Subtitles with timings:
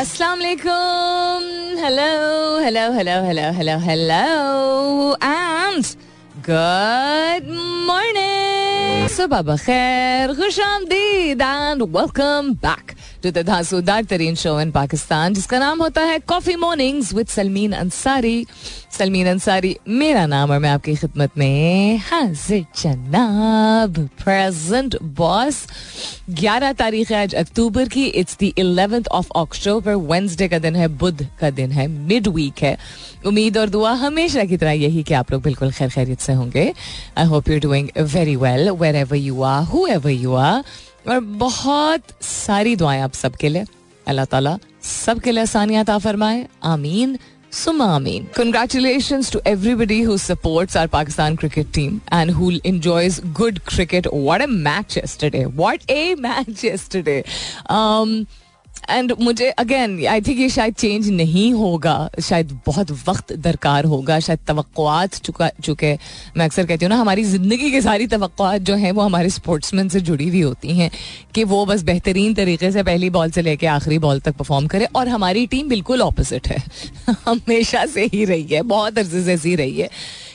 [0.00, 1.42] अस्सलाम वालेकुम
[1.78, 2.04] hello
[2.64, 4.20] hello hello hello hello hello
[5.24, 5.84] and
[6.46, 7.50] good
[7.88, 15.34] morning सुबह बखैर खुश आमदीद and welcome back to the धांसूदार तरीन शो इन पाकिस्तान,
[15.34, 18.46] जिसका नाम होता है coffee mornings with Salmeen Ansari
[18.98, 25.64] Salmeen Ansari मेरा नाम और मैं आपकी खिदमत में हाजिर जनाब प्रेजेंट बॉस
[26.40, 30.88] 11 तारीख है आज अक्टूबर की it's the 11th of October Wednesday का दिन है,
[30.88, 32.76] बुध का दिन है मिड वीक है।
[33.26, 36.72] उम्मीद और दुआ हमेशा की तरह यही कि आप लोग बिल्कुल खैर खैरियत से होंगे।
[37.18, 40.62] I hope you doing very well wherever you are whoever you are
[41.08, 43.64] और बहुत सारी दुआएँ आप सबके लिए।
[44.06, 47.18] अल्लाह ताला सबके लिए आसानियाँ ता फरमाए। आमीन।
[47.52, 54.06] सुमामीन congratulation to everybody who supports our Pakistan cricket team and who enjoys good cricket
[54.06, 57.22] what a match yesterday what a match yesterday
[58.90, 64.18] and मुझे अगेन आई थिंक ये शायद चेंज नहीं होगा। शायद बहुत वक्त दरकार होगा।
[64.20, 65.92] शायद तवक्कुआत चुका, चुके,
[66.36, 69.88] मैं अक्सर कहती हूँ ना, हमारी ज़िंदगी की सारी तवक्कुआत जो हैं, वो हमारे स्पोर्ट्समैन
[69.88, 70.90] से जुड़ी हुई होती हैं
[71.34, 74.88] कि वो बस बेहतरीन तरीके से पहली बॉल से लेके आखिरी बॉल तक परफॉर्म करे
[74.94, 76.62] और हमारी टीम बिल्कुल ऑपोजिट है।
[77.26, 79.90] हमेशा से ही रही है, बहुत अर्जे से ही रही है।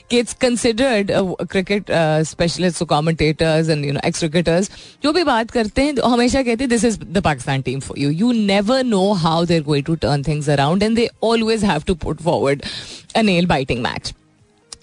[0.09, 1.11] कि it's considered
[1.45, 1.85] cricket
[2.23, 4.71] specialist commentators and you know ex cricketers
[5.03, 8.09] जो भी बात करते हैं हमेशा कहते हैं this is the Pakistan team for you
[8.09, 11.95] you never know how they're going to turn things around and they always have to
[11.95, 12.63] put forward
[13.15, 14.13] a nail biting match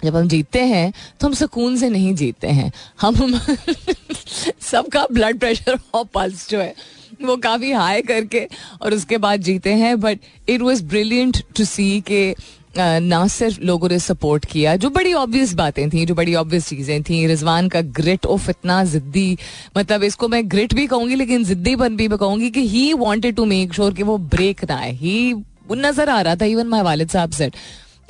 [0.05, 3.41] जब हम जीतते हैं तो हम सुकून से नहीं जीतते हैं। हम
[4.61, 6.75] सबका ब्लड प्रेशर और पल्स जो है,
[7.23, 8.49] वो काफ़ी हाई करके
[8.83, 12.35] और उसके बाद जीते हैं but it was brilliant to see के
[12.77, 17.03] ना सिर्फ़ लोगों ने सपोर्ट किया, जो बड़ी ऑब्वियस बातें थी, जो बड़ी ऑब्वियस चीज़ें
[17.03, 19.37] थी। रिजवान का ग्रिट ऑफ़ इतना जिद्दी
[19.77, 23.45] मतलब इसको मैं ग्रिट भी कहूँगी, लेकिन जिद्दी बन भी कहूँगी कि he wanted to
[23.45, 25.35] make sure कि वो ब्रेक ना आए। ही
[25.73, 27.57] नज़र आ रहा था इवन माई वालिद साहब सेट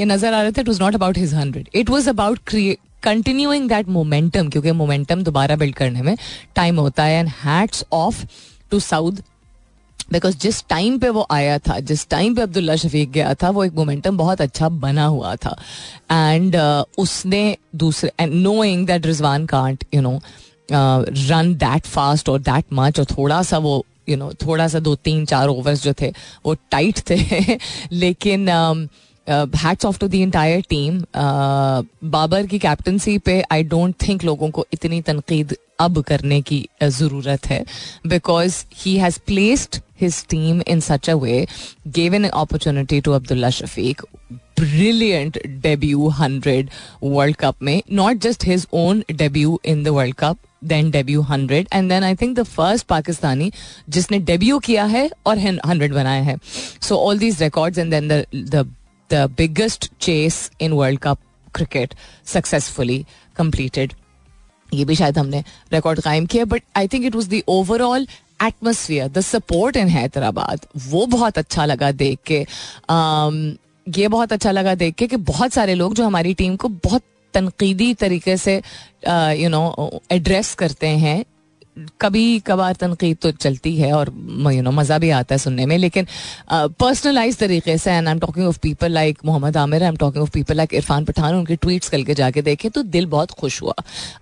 [0.00, 2.54] ये नज़र आ रहा था it was not about his hundred it was about
[3.02, 6.16] continuing that momentum क्योंकि मोमेंटम दोबारा बिल्ड करने में
[6.54, 8.24] टाइम होता है and hats off
[8.70, 9.22] to South
[10.12, 13.64] because जिस टाइम पे वो आया था जिस टाइम पे अब्दुल्ला शफीक गया था वो
[13.64, 15.56] एक मोमेंटम बहुत अच्छा बना हुआ था।
[16.10, 20.20] एंड uh, उसने दूसरे and knowing that Rizwan can't you know
[20.70, 24.68] run that fast और दैट मच और थोड़ा सा वो यू you नो know, थोड़ा
[24.68, 26.12] सा दो तीन चार ओवर्स जो थे
[26.46, 27.56] वो टाइट थे।
[27.92, 28.48] लेकिन
[29.56, 30.98] hats off to the entire team
[32.10, 37.46] Babar की कैप्टनसी पे आई डोंट थिंक लोगों को इतनी तनकीद अब करने की ज़रूरत
[37.46, 37.64] है।
[38.06, 41.47] Because he has placed his team in such a way,
[41.91, 44.03] gave an opportunity to Abdullah Shafiq.
[44.55, 46.69] Brilliant debut 100
[47.01, 50.39] World Cup में not just his own debut in the World Cup,
[50.71, 53.51] then debut 100 and then I think the first Pakistani
[53.89, 56.39] जिसने debut किया है और 100 बनाया है.
[56.79, 58.65] So all these records and then the the
[59.09, 61.19] the biggest chase in World Cup
[61.53, 63.05] cricket successfully
[63.35, 63.95] completed.
[64.73, 65.43] ये भी शायद हमने
[65.73, 68.07] रिकॉर्ड कायम किया but I think it was the overall
[68.46, 72.44] atmosphere the support in Hyderabad वो बहुत अच्छा लगा देख के।
[72.90, 73.58] um,
[73.98, 77.02] ये बहुत अच्छा लगा देख के कि बहुत सारे लोग जो हमारी टीम को बहुत
[77.34, 78.54] तनकीदी तरीके से
[79.08, 81.24] यू नो एड्रेस करते हैं।
[82.00, 84.08] कभी कभार तनकीद तो चलती है और
[84.52, 86.06] यू नो मज़ा भी आता है सुनने में, लेकिन
[86.52, 90.22] पर्सनलाइज तरीके से and I am talking of people like Mohammad Amir I am talking
[90.22, 93.60] of people like Irfan Pathan, उनके ट्वीट्स कल के जाके देखे तो दिल बहुत खुश
[93.62, 93.74] हुआ।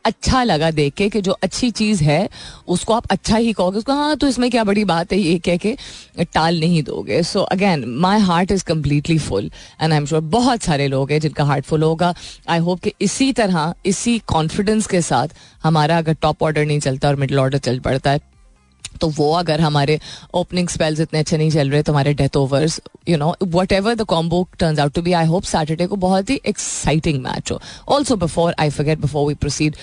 [0.04, 2.28] अच्छा लगा देख के कि जो अच्छी चीज़ है,
[2.68, 5.56] उसको आप अच्छा ही कहोगे, उसको हाँ तो इसमें क्या बड़ी बात है ये कह
[5.56, 5.76] के
[6.24, 9.50] टाल नहीं दोगे। So again my heart is completely full
[9.82, 12.14] and I am sure बहुत सारे लोग हैं जिनका हार्ट फुल होगा।
[12.48, 15.28] आई होप कि इसी तरह, इसी कॉन्फिडेंस के साथ
[15.62, 18.28] हमारा अगर टॉप ऑर्डर नहीं चलता और मिडल ऑर्डर चल पड़ता है
[19.00, 19.98] तो वो अगर हमारे
[20.34, 23.34] ओपनिंग स्पेल्स इतने अच्छे नहीं चल रहे तो हमारे death overs you know
[23.72, 27.50] whatever the combo turn out to be I hope Saturday को बहुत ही एक्साइटिंग मैच
[27.52, 27.60] हो.
[27.88, 29.76] Also before I forget before we proceed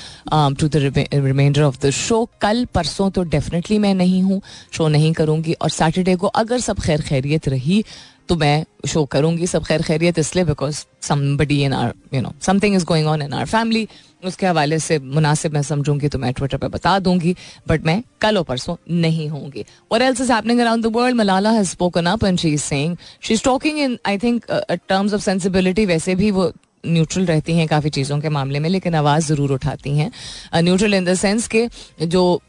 [0.60, 4.42] to the reminder of the show कल परसों तो डेफिनेटली मैं नहीं हूँ
[4.74, 7.84] शो नहीं करूँगी, और सैटरडे को अगर सब खैर खैरियत रही
[8.29, 12.76] तो मैं शो करूँगी, सब खैर खैरियत इसलिए because somebody in our you know something
[12.76, 13.88] is going on in our family
[14.24, 17.35] उसके हवाले से मुनासिब मैं समझूँगी तो मैं ट्विटर पर बता दूँगी
[17.68, 21.52] बट मैं कल और परसों नहीं होंगी। और else is happening around the world Malala
[21.52, 25.22] has spoken up and she is saying she is talking in I think terms of
[25.22, 26.52] sensibility वैसे भी वो
[26.85, 30.12] न्यूट्रल रहती हैं काफ़ी चीज़ों के मामले में, लेकिन आवाज़ ज़रूर उठाती हैं।
[30.56, 31.68] न्यूट्रल इन द सेंस के
[32.06, 32.41] जो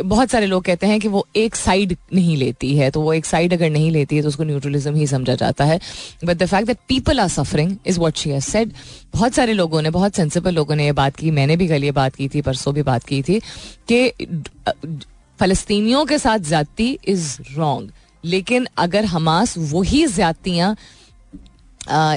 [0.00, 3.26] बहुत सारे लोग कहते हैं कि वो एक साइड नहीं लेती है तो वो एक
[3.26, 5.78] साइड अगर नहीं लेती है तो उसको न्यूट्रलिज्म ही समझा जाता है.
[6.24, 8.72] But the fact that people are suffering is what she has said
[9.12, 11.92] बहुत सारे लोगों ने, बहुत सेंसिबल लोगों ने ये बात की, मैंने भी कल ये
[11.92, 13.40] बात की थी, परसों भी बात की थी,
[13.90, 14.12] कि
[15.38, 17.90] फलस्तीनियों के साथ जाती इज़ रॉन्ग
[18.24, 20.76] लेकिन अगर हमास वही ज्यादतियाँ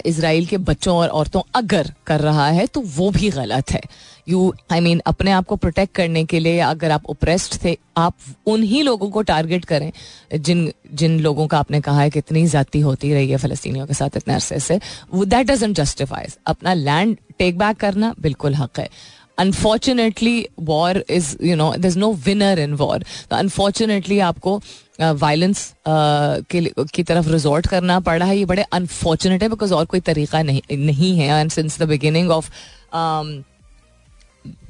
[0.06, 3.82] इसराइल के बच्चों और औरतों अगर कर रहा है तो वो भी गलत है।
[4.28, 8.14] यू आई मीन अपने आप को प्रोटेक्ट करने के लिए अगर आप ओप्रेस्ड थे, आप
[8.46, 9.92] उन्हीं लोगों को टारगेट करें,
[10.36, 13.94] जिन जिन लोगों का आपने कहा है कि इतनी जाती होती रही है फलस्तियों के
[13.94, 14.80] साथ इतने अरसे से।
[15.14, 18.90] वो दैट डजेंट जस्टिफाइज अपना लैंड टेक बैक करना बिल्कुल हक है।
[19.38, 24.62] Unfortunately war is you know there is no winner in war तो अनफॉर्चुनेटली आपको
[25.00, 30.00] वायलेंस की तरफ़ रिजॉर्ट करना पड़ रहा है, ये बड़े अनफॉर्चुनेट है बिकॉज़ और कोई
[30.00, 32.50] तरीका नहीं नहीं है and since the beginning of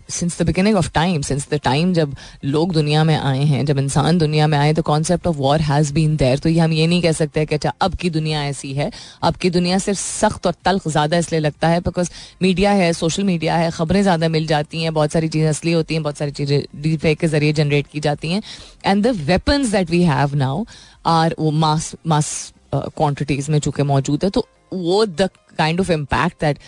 [0.10, 2.16] since the beginning of time since the time जब
[2.46, 5.94] लोग दुनिया में आए हैं जब इंसान दुनिया में आए तो concept of war has
[5.94, 8.74] been there तो ये हम ये नहीं कह सकते कि अच्छा अब की दुनिया ऐसी
[8.74, 8.92] है।
[9.24, 12.10] अब की दुनिया सिर्फ़ सख्त और तल्ख ज़्यादा इसलिए लगता है बिकॉज़
[12.42, 15.94] मीडिया है सोशल मीडिया है खबरें ज़्यादा मिल जाती हैं बहुत सारी चीज़ें असली होती
[15.94, 18.42] हैं बहुत सारी चीज़ें डी फेक के ज़रिए जनरेट की जाती हैं।
[18.86, 20.66] And the weapons that we have now
[21.06, 26.42] are वो मास मास क्वान्टिटीज में चूँकि मौजूद है तो वो the kind of impact
[26.42, 26.60] that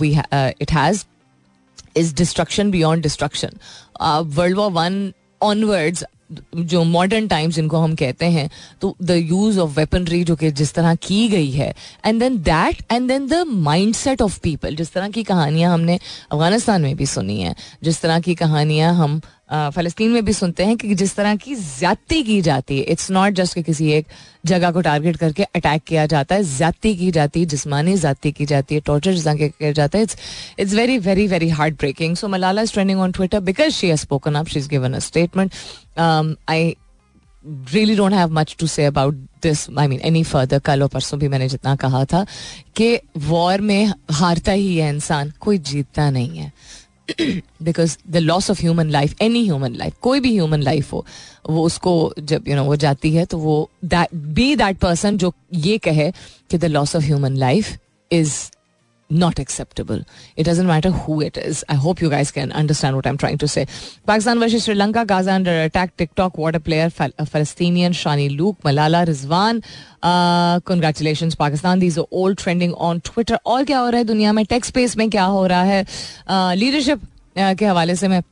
[0.00, 1.00] we ha- uh, it has
[1.96, 3.58] is destruction beyond destruction
[4.36, 5.12] world war one
[5.42, 6.04] onwards
[6.56, 8.48] जो मॉडर्न टाइम्स जिनको हम कहते हैं
[8.80, 11.72] तो द यूज़ ऑफ़ वेपनरी जो कि जिस तरह की गई है
[12.06, 15.98] and then that and then the mind set of people जिस तरह की कहानियाँ हमने
[16.32, 19.20] अफ़गानिस्तान में भी सुनी हैं, जिस तरह की कहानियाँ हम
[19.50, 23.32] फ़लस्तीन में भी सुनते हैं कि जिस तरह की ज्यादती की जाती है इट्स नॉट
[23.32, 24.06] जस्ट कि किसी एक
[24.46, 28.46] जगह को टारगेट करके अटैक किया जाता है, ज्यादती की जाती है, जिसमानी ज्यादती की
[28.46, 30.16] जाती है टॉर्चर जिस किया जाता है it's
[30.58, 34.00] it's very very very hard breaking so Malala is trending on Twitter because she has
[34.00, 35.52] spoken up she is given a statement
[36.48, 36.74] I
[37.72, 41.18] really don't have much to say about this I mean any further कल और परसों
[41.20, 42.24] भी मैंने जितना कहा था
[42.76, 46.52] कि war में हारता ही है इंसान कोई जीतता नहीं है
[47.10, 51.04] because the loss of human life any human life कोई भी ह्यूमन लाइफ हो
[51.50, 54.78] वो उसको जब यू you नो know, वो जाती है तो वो दैट बी दैट
[54.78, 56.10] पर्सन जो ये कहे
[56.50, 57.76] कि the loss of human life
[58.10, 58.34] is
[59.10, 60.04] not acceptable
[60.38, 63.38] it doesn't matter who it is I hope you guys can understand what am trying
[63.38, 63.66] to say
[64.06, 66.88] Pakistan versus Sri Lanka Gaza under attack TikTok water player
[67.22, 69.62] Palestinian Shani look Malala Rizwan
[70.04, 74.64] congratulation Pakistan these old trending on Twitter और क्या हो रहा है दुनिया में take
[74.74, 75.84] pace में क्या हो रहा है
[76.56, 77.00] लीडरशिप
[77.36, 78.22] के हवाले से मैं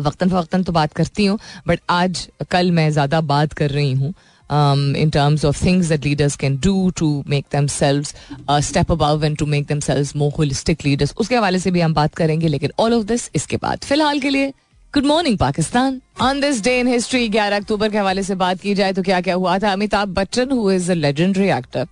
[0.00, 1.38] वक्ता फ़वक्ता तो बात करती हूँ
[1.68, 4.12] बट आज कल मैं ज़्यादा बात कर रही हूँ
[4.56, 8.12] um, in terms of things that leaders can do to make themselves
[8.48, 11.14] uh, step above and to make themselves more holistic leaders.
[11.16, 14.30] उसके हवाले से भी हम बात करेंगे लेकिन all of this इसके बाद। फ़िलहाल के
[14.30, 14.52] लिए
[14.94, 18.74] good morning Pakistan on this day in history ग्यारह अक्टूबर के हवाले से बात की
[18.74, 19.72] जाए तो क्या क्या हुआ था?
[19.72, 21.86] Amitabh Bachchan who is a legendary actor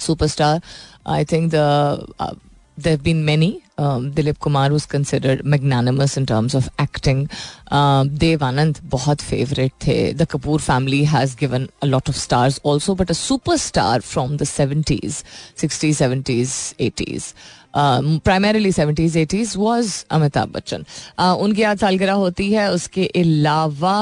[0.00, 0.60] superstar
[1.06, 2.34] I think the
[2.77, 3.63] there have been many.
[3.79, 7.29] Um, Dilip Kumar was considered magnanimous in terms of acting.
[7.71, 10.15] Um, Dev Anand, बहुत favorite थे.
[10.15, 14.45] The Kapoor family has given a lot of stars also, but a superstar from the
[14.45, 15.23] 70s,
[15.55, 17.33] 60s, 70s, 80s.
[17.76, 20.84] Primarily seventies eighties was Amitabh Bachchan
[21.18, 23.96] उनकी आज सालगिरह होती है, उसके अलावा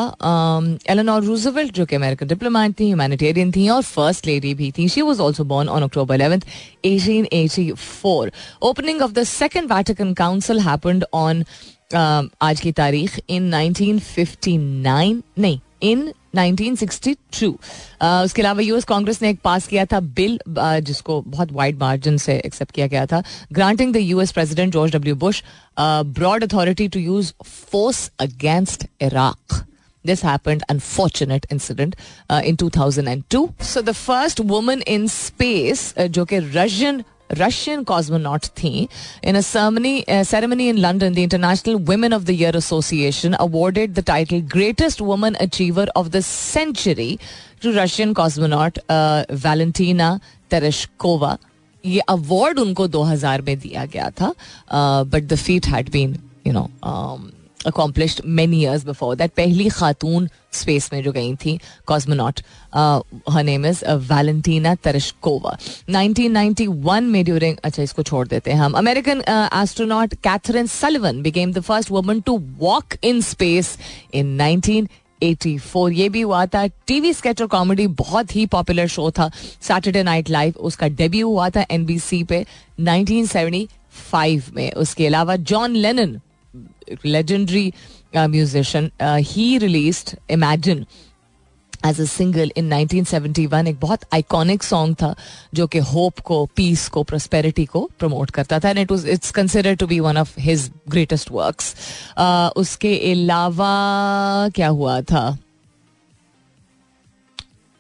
[0.90, 4.88] Eleanor Roosevelt जो कि अमेरिकन डिप्लोमेट थी ह्यूमैनिटेरियन थी और फ़र्स्ट लेडी भी थी.
[4.88, 6.40] She was also born on October eleventh
[6.84, 8.32] eighteen eighty four
[8.62, 11.44] opening of the second Vatican council happened on
[11.94, 19.38] आज की तारीख इन 1959 नहीं इन 1962 uh, उसके अलावा यूएस कांग्रेस ने एक
[19.44, 23.22] पास किया था बिल uh, जिसको बहुत वाइड मार्जिन से एक्सेप्ट किया गया था
[23.52, 25.42] granting the US president George W Bush
[25.80, 29.64] broad authority to use force against Iraq
[30.04, 31.94] This happened, unfortunate incident
[32.30, 33.54] uh, in 2002.
[33.60, 37.04] So the first woman in space, uh, जो कि Russian
[37.38, 38.88] Russian cosmonaut थी
[39.24, 44.40] in a ceremony in London the international women of the year association awarded the title
[44.54, 47.16] greatest woman achiever of the century
[47.62, 48.78] to Russian cosmonaut
[49.44, 50.18] Valentina
[50.50, 51.36] Tereshkova
[51.84, 54.32] ये award उनको 2000 में दिया गया था
[55.12, 56.68] but the feat had been you know
[57.66, 62.40] accomplished many years before that पहली खातून space में जो गई थी cosmonaut
[62.74, 65.56] her name is Valentina Tereshkova
[65.90, 69.20] 1991 में ड्यूरिंग अच्छा इसको छोड़ देते हैं हम। American
[69.62, 73.76] astronaut Kathryn Sullivan became the first woman to walk in space
[74.14, 79.30] in 1984 ये भी हुआ था टीवी स्केच और कॉमेडी बहुत ही पॉपुलर शो था।
[79.62, 82.44] सैटरडे नाइट लाइव उसका डेब्यू हुआ था एनबीसी पे
[82.80, 86.20] 1975 में। उसके अलावा John Lennon
[87.04, 87.74] legendary
[88.14, 88.90] uh, musician.
[89.18, 90.84] He released Imagine
[91.86, 95.14] as a single in 1971 एक बहुत आइकॉनिक सॉन्ग था
[95.54, 98.70] जो कि होप को पीस को प्रस्पेरिटी को प्रमोट करता था.
[98.70, 101.74] And it was it's consider to be one of his greatest works
[102.56, 105.38] उसके अलावा क्या हुआ था?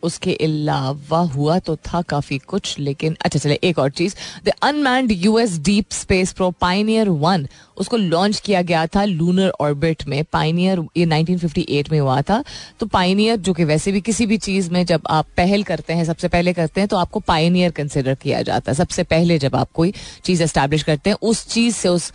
[0.02, 4.14] उसके अलावा हुआ तो था काफ़ी कुछ, लेकिन अच्छा चले, एक और चीज़।
[4.44, 10.06] The unmanned US deep space pro Pioneer one उसको लॉन्च किया गया था लूनर ऑर्बिट
[10.08, 12.42] में। पाइनियर ये 1958 में हुआ था।
[12.80, 16.04] तो पाइनियर जो कि वैसे भी किसी भी चीज़ में जब आप पहल करते हैं,
[16.04, 19.70] सबसे पहले करते हैं तो आपको पाइनियर कंसिडर किया जाता है। सबसे पहले जब आप
[19.74, 19.92] कोई
[20.24, 22.12] चीज़ एस्टैब्लिश करते हैं, उस चीज़ से, उस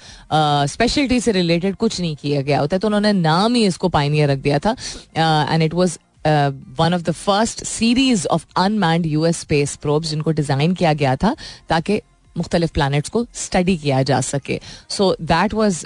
[0.72, 4.30] स्पेशलिटी से रिलेटेड कुछ नहीं किया गया होता है। तो उन्होंने नाम ही इसको पाइनियर
[4.30, 4.76] रख दिया था।
[5.18, 10.32] And it was one of the first series of unmanned U S space probe जिनको
[10.32, 11.36] डिज़ाइन किया गया था,
[11.70, 12.02] ताकि
[12.36, 15.86] मुख्तलिफ़ प्लान को स्टडी किया जा सके। So that was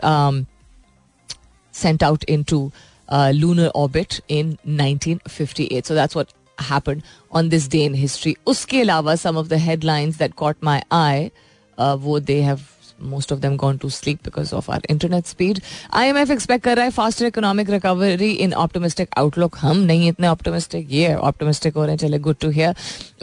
[1.74, 2.72] sent out into
[3.12, 6.28] lunar orbit in nineteen fifty eight so that's what
[6.62, 7.02] happen
[7.36, 11.30] on this day in history उसके अलावा some of the headlines that caught my eye
[11.78, 12.60] वो they have
[13.02, 15.62] most of them gone to sleep because of our internet speed.
[15.94, 19.58] IMF expect कर रहा है faster economic recovery in optimistic outlook.
[19.58, 20.92] हम नहीं इतने optimistic.
[20.92, 22.74] ये optimistic हो रहे हैं चले good to hear.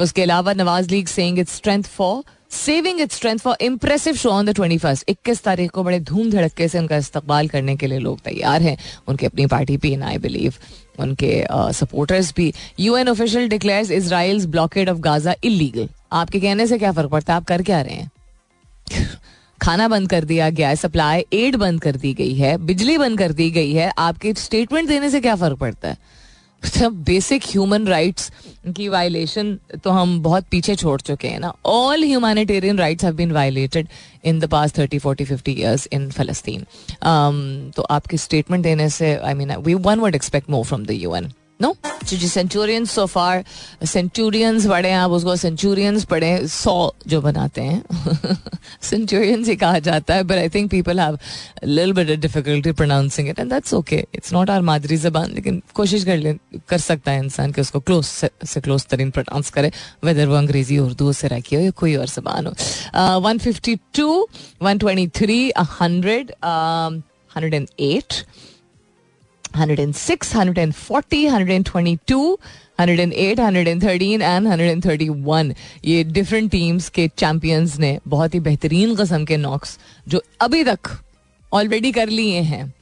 [0.00, 2.14] उसके अलावा Nawaz league saying its strength for
[2.52, 6.30] saving it strength for impressive show on the twenty first इक्कीस तारीख को बड़े धूम
[6.30, 8.76] धड़के से उनका इस्तकबाल करने के लिए लोग तैयार हैं
[9.08, 10.54] उनकी अपनी पार्टी भी इन आई बिलीव
[10.98, 16.92] उनके सपोर्टर्स भी UN official declares Israel's blockade of Gaza illegal आपके कहने से क्या
[16.92, 18.10] फ़र्क पड़ता है आप कर क्या रहे हैं
[19.62, 23.18] खाना बंद कर दिया गया है सप्लाई एड बंद कर दी गई है, बिजली बंद
[23.18, 25.96] कर दी गई है, आपके स्टेटमेंट देने से क्या फ़र्क पड़ता है?
[26.62, 28.30] सब बेसिक ह्यूमन राइट्स
[28.76, 33.32] की वायलेशन तो हम बहुत पीछे छोड़ चुके हैं ना। All humanitarian rights have been
[33.32, 33.88] violated
[34.24, 36.64] in the past thirty forty fifty years in फलस्तीन
[37.76, 41.14] तो आपके स्टेटमेंट देने से I mean we one would expect more from the U
[41.16, 43.44] N no G centurions so far
[43.84, 46.74] centurions पढ़े आप उसको centurions पढ़े सौ
[47.06, 48.36] जो बनाते हैं।
[48.82, 51.18] सेंचुरियंस ही कहा जाता है but I think people have
[51.64, 56.04] lil bit difficulty pronouncing it and that's okay it's not our मादरी जबान लेकिन कोशिश
[56.04, 56.34] कर ले,
[56.68, 59.70] कर सकता है इंसान कि उसको क्लोज से क्लोज तरीन प्रोनाउंस करे
[60.04, 64.28] वेदर वो अंग्रेज़ी, उर्दू से रखी हो या कोई और जबान हो। One fifty two
[64.62, 68.22] one twenty three hundred hundred and eight
[69.56, 72.36] 106, 140, 122,
[72.80, 79.36] 108, 113 and 131 ये डिफरेंट टीम्स के चैंपियंस ने बहुत ही बेहतरीन कस्म के
[79.36, 80.90] नॉक्स जो अभी तक
[81.52, 82.72] ऑलरेडी कर लिए हैं।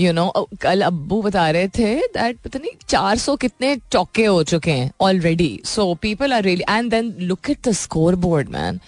[0.00, 0.30] यू नो
[0.62, 5.50] कल अब्बू बता रहे थे दैट पता नहीं 400 कितने चौके हो चुके हैं already
[5.64, 7.72] so people are really and then look at the
[8.26, 8.80] scoreboard man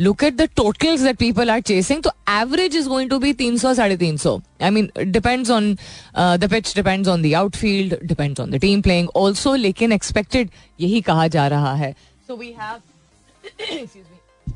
[0.00, 2.02] look at the totals that people are chasing.
[2.02, 4.42] So average is going to be 300, 350.
[4.60, 5.78] I mean, depends on
[6.14, 9.08] uh, the pitch, depends on the outfield, depends on the team playing.
[9.08, 11.94] Also, लेकिन expected यही कहा जा रहा है.
[12.26, 12.80] So we have,
[13.58, 14.54] excuse me,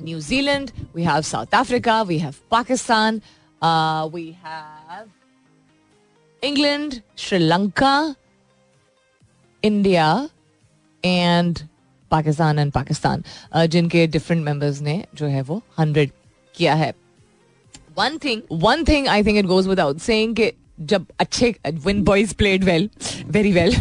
[0.00, 3.22] New Zealand, we have South Africa, we have Pakistan,
[3.60, 5.08] uh, we have
[6.42, 8.16] England, Sri Lanka,
[9.62, 10.30] India,
[11.04, 11.68] and
[12.11, 13.23] Pakistan and Pakistan.
[13.67, 16.11] जिनके different members ने जो है वो हंड्रेड
[16.55, 16.93] किया है।
[17.97, 22.33] One thing one thing I think it goes without saying कि जब अच्छे when boys
[22.35, 22.89] played well
[23.27, 23.75] very well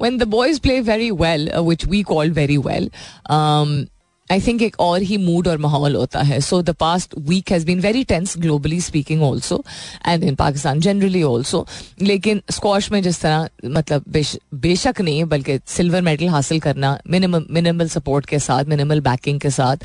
[0.00, 2.90] when the boys play very well which we call very well
[4.32, 6.40] I think एक और ही मूड और माहौल होता है.
[6.40, 9.62] So the past week has been very tense globally speaking also
[10.06, 11.66] and in Pakistan generally also
[12.02, 17.46] लेकिन squash में जिस तरह मतलब बेश, बेशक नहीं बल्कि सिल्वर मेडल हासिल करना मिनिमल
[17.50, 19.84] मिनिमल सपोर्ट के साथ मिनिमल बैकिंग के साथ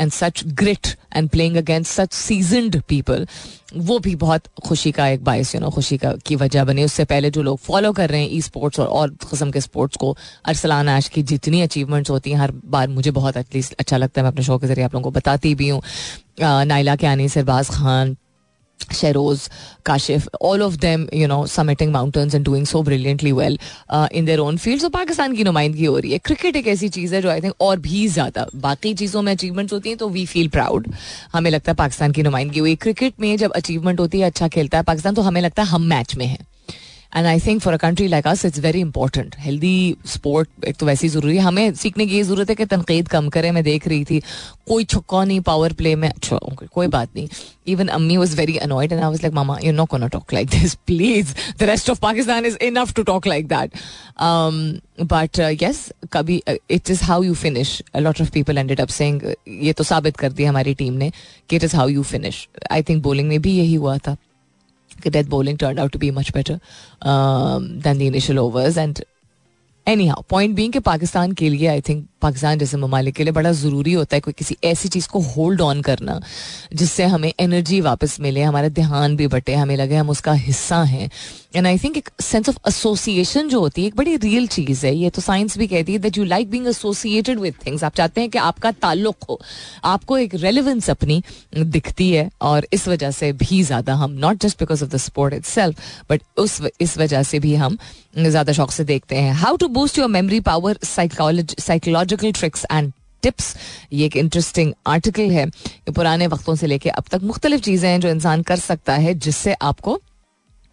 [0.00, 3.26] and such grit and playing against such seasoned people
[3.68, 7.04] वो भी बहुत खुशी का एक बायस यू नो खुशी का, की वजह बनी। उससे
[7.04, 10.16] पहले जो लोग फॉलो कर रहे हैं ई स्पोर्ट्स और और किस्म के स्पोर्ट्स को,
[10.44, 14.24] अरसलान आश की जितनी अचीवमेंट्स होती हैं, हर बार मुझे बहुत एटलीस्ट अच्छा लगता है।
[14.24, 15.82] मैं अपने शो के ज़रिए आप लोगों को बताती भी हूँ।
[16.40, 18.16] Naila Kiani Sirbaz Khan
[18.78, 19.40] Sheroz,
[19.86, 23.58] Kashif all of them, you know summiting mountains and doing so brilliantly well
[24.12, 27.14] in in own field और पाकिस्तान की नुमाइंदगी हो रही है क्रिकेट एक ऐसी चीज़
[27.14, 30.26] है जो आई थिंक और भी ज़्यादा बाकी चीज़ों में अचीवमेंट्स होती हैं तो वी
[30.26, 30.88] फील प्राउड
[31.32, 34.78] हमें लगता है पाकिस्तान की नुमाइंदगी हुई। क्रिकेट में जब अचीवमेंट होती है अच्छा खेलता
[34.78, 36.46] है पाकिस्तान तो हमें लगता है हम मैच में हैं।
[37.12, 40.86] And I think for a country like us it's very important healthy sport एक तो
[40.86, 43.88] वैसी ज़रूरी है। हमें सीखने की ये ज़रूरत है कि तनकीद कम करें। मैं देख
[43.88, 44.20] रही थी,
[44.68, 46.38] कोई छक्का नहीं पावर प्ले में। अच्छा
[46.74, 47.28] कोई बात नहीं।
[47.68, 50.48] इवन अम्मी was very annoyed and I was like mama you know not talk like
[50.50, 53.76] this please the rest of Pakistan is enough to talk like that
[55.02, 59.72] but yes कभी it is how you finish lot of people ended up saying ये
[59.72, 61.10] तो साबित कर दिया हमारी team ने
[61.50, 64.16] कि it is how you finish I think bowling में भी यही हुआ था।
[65.09, 66.59] death bowling turned out to be much better
[67.01, 68.77] um, than the initial overs.
[68.77, 69.01] And
[69.87, 73.52] anyhow, point being कि पाकिस्तान के लिए आई थिंक पाकिस्तान जैसे ममालिक के लिए बड़ा
[73.54, 76.20] ज़रूरी होता है कोई किसी ऐसी चीज़ को होल्ड ऑन करना,
[76.74, 81.10] जिससे हमें एनर्जी वापस मिले, हमारा ध्यान भी बटे, हमें लगे हम उसका हिस्सा हैं।
[81.56, 84.94] एंड आई थिंक एक सेंस ऑफ़ एसोसिएशन जो होती है, एक बड़ी रियल चीज़ है।
[84.96, 88.20] ये तो साइंस भी कहती है that you like being associated with things आप चाहते
[88.20, 89.40] हैं कि आपका ताल्लुक हो,
[89.84, 91.22] आपको एक रेलिवेंस अपनी
[91.56, 95.34] दिखती है, और इस वजह से भी ज़्यादा हम not just because of the sport
[95.46, 97.78] itself but उस इस वजह से भी हम
[98.18, 100.78] ज़्यादा शौक से देखते हैं। How to boost your memory power
[102.08, 103.54] psychological tricks and tips
[103.92, 108.00] ये एक इंटरेस्टिंग आर्टिकल है। ये पुराने वक्तों से लेके अब तक मुख्तलिफ़ चीज़ें हैं
[108.00, 110.00] जो इंसान कर सकता है, जिससे आपको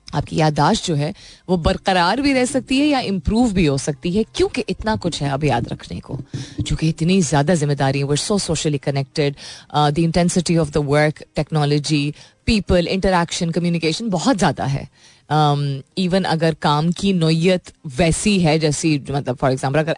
[0.07, 1.13] आपकी यादाश्त जो है,
[1.49, 5.21] वो बरकरार भी रह सकती है या इम्प्रूव भी हो सकती है। क्योंकि इतना कुछ
[5.21, 6.19] है अब याद रखने को।
[6.61, 9.35] चूँकि इतनी ज़्यादा ज़िम्मेदारी है so socially connected
[9.75, 12.03] the intensity of the work technology
[12.47, 14.87] people interaction communication बहुत ज़्यादा है।
[15.29, 19.95] इवन um, अगर काम की नोयत वैसी है जैसी मतलब फॉर एग्ज़ाम्पल अगर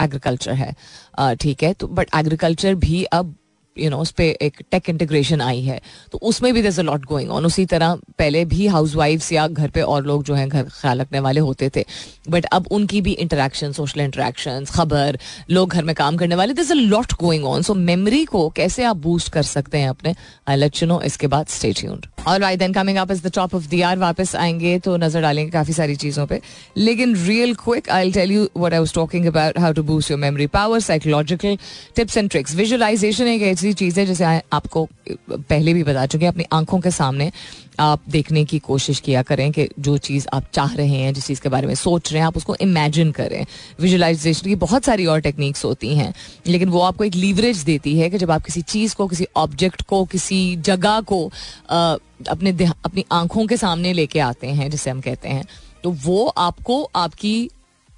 [0.00, 0.74] एग्रीकल्चर है
[1.20, 3.34] uh, ठीक है तो बट एग्रीकल्चर भी अब
[3.78, 5.80] यू नो उस पर एक टेक इंटीग्रेशन आई है।
[6.12, 9.70] तो उसमें भी दर लॉट गोइंग ऑन उसी तरह पहले भी हाउस वाइफ्स या घर
[9.70, 11.84] पे और लोग जो हैं घर ख्याल रखने वाले होते थे।
[12.30, 15.18] बट अब उनकी भी इंटरेक्शन सोशल इंटरेक्शन खबर,
[15.50, 18.84] लोग घर में काम करने वाले there a lot going on so memory को कैसे
[18.84, 20.14] आप बूस्ट कर सकते हैं अपने?
[20.48, 23.30] आई लेट यू नो इसके बाद स्टेट ट्यून्ड और I then coming up is the
[23.34, 26.40] top of the hour वापस आएँगे तो नज़र डालेंगे काफ़ी सारी चीज़ों पर
[26.76, 30.20] लेकिन real quick I tell you what I was talking about how to boost your
[30.20, 31.58] memory power psychological
[31.96, 34.88] tips and tricks visualisation एक ऐसी चीज़ है जैसे आपको
[35.30, 37.32] पहले भी बता चुके हैं अपनी आँखों के सामने
[37.80, 41.40] आप देखने की कोशिश किया करें कि जो चीज़ आप चाह रहे हैं जिस चीज़
[41.40, 43.46] के बारे में सोच रहे हैं आप उसको इमेजिन करें।
[43.80, 46.14] विजुअलाइजेशन की बहुत सारी और टेक्निक्स होती हैं
[46.46, 49.82] लेकिन वो आपको एक लीवरेज देती है कि जब आप किसी चीज़ को किसी ऑब्जेक्ट
[49.82, 51.32] को किसी जगह को
[51.70, 51.96] आ,
[52.28, 52.50] अपने
[52.84, 55.44] अपनी आँखों के सामने लेके आते हैं जिसे हम कहते हैं
[55.82, 57.50] तो वो आपको आपकी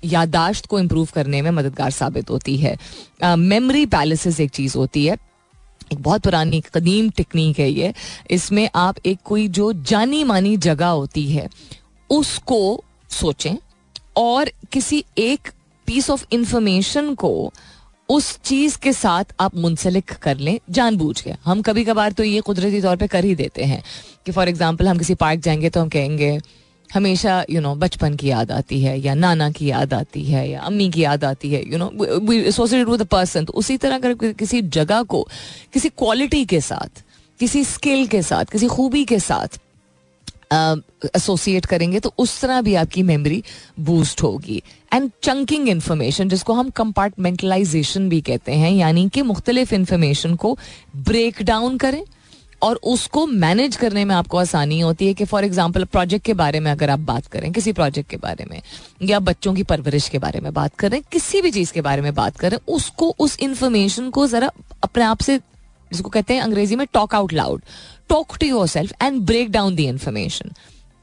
[0.05, 2.77] यादाश्त को इम्प्रूव करने में मददगार साबित होती है।
[3.25, 5.17] मेमोरी uh, पैलेसेस एक चीज़ होती है
[5.93, 7.93] एक बहुत पुरानी, कदीम टेक्निक है ये।
[8.31, 11.49] इसमें आप एक कोई जो जानी मानी जगह होती है,
[12.11, 13.55] उसको सोचें
[14.17, 15.51] और किसी एक
[15.87, 17.53] पीस ऑफ़ इंफॉर्मेशन को
[18.09, 22.41] उस चीज़ के साथ आप मुंसलिक कर लें, जानबूझ के। हम कभी कभार तो ये
[22.41, 23.83] कुदरती तौर पे कर ही देते हैं
[24.27, 26.39] कि फॉर एग्जांपल हम किसी पार्क जाएँगे तो हम कहेंगे
[26.95, 30.61] हमेशा यू नो बचपन की याद आती है या नाना की याद आती है या
[30.61, 33.95] अम्मी की याद आती है you know we associated with a person तो उसी तरह
[33.95, 35.29] अगर किसी जगह को
[35.73, 37.05] किसी क्वालिटी के साथ
[37.41, 39.59] किसी स्किल के साथ किसी खूबी के साथ
[41.17, 43.43] एसोसिएट uh, करेंगे तो उस तरह भी आपकी मेमोरी
[43.81, 44.63] बूस्ट होगी.
[44.95, 50.59] एंड चंकिंग इन्फॉर्मेशन जिसको हम कंपार्टमेंटलाइजेशन भी कहते हैं यानी कि मुख्तलिफ़ इन्फॉर्मेशन को
[50.97, 52.03] ब्रेक डाउन करें
[52.63, 56.61] और उसको मैनेज करने में आपको आसानी होती है कि फॉर एग्ज़ाम्पल प्रोजेक्ट के बारे
[56.61, 58.63] में अगर आप बात करें, किसी प्रोजेक्ट के बारे में,
[59.03, 62.15] या बच्चों की परवरिश के बारे में बात करें, किसी भी चीज़ के बारे में
[62.15, 64.51] बात करें, उसको, उस इंफॉर्मेशन को ज़रा
[64.83, 65.39] अपने आप से,
[65.93, 67.63] जिसको कहते हैं अंग्रेज़ी में talk out loud
[68.09, 70.51] talk to yourself and break down the information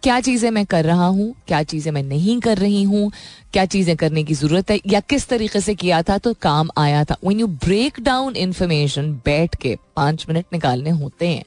[0.04, 3.12] क्या चीज़ें मैं कर रहा हूँ, क्या चीज़ें मैं नहीं कर रही हूँ,
[3.54, 7.04] क्या चीज़ें करने की ज़रूरत है, या किस तरीके से किया था तो काम आया
[7.04, 11.44] था। When you break down information बैठ के पाँच मिनट निकालने होते हैं।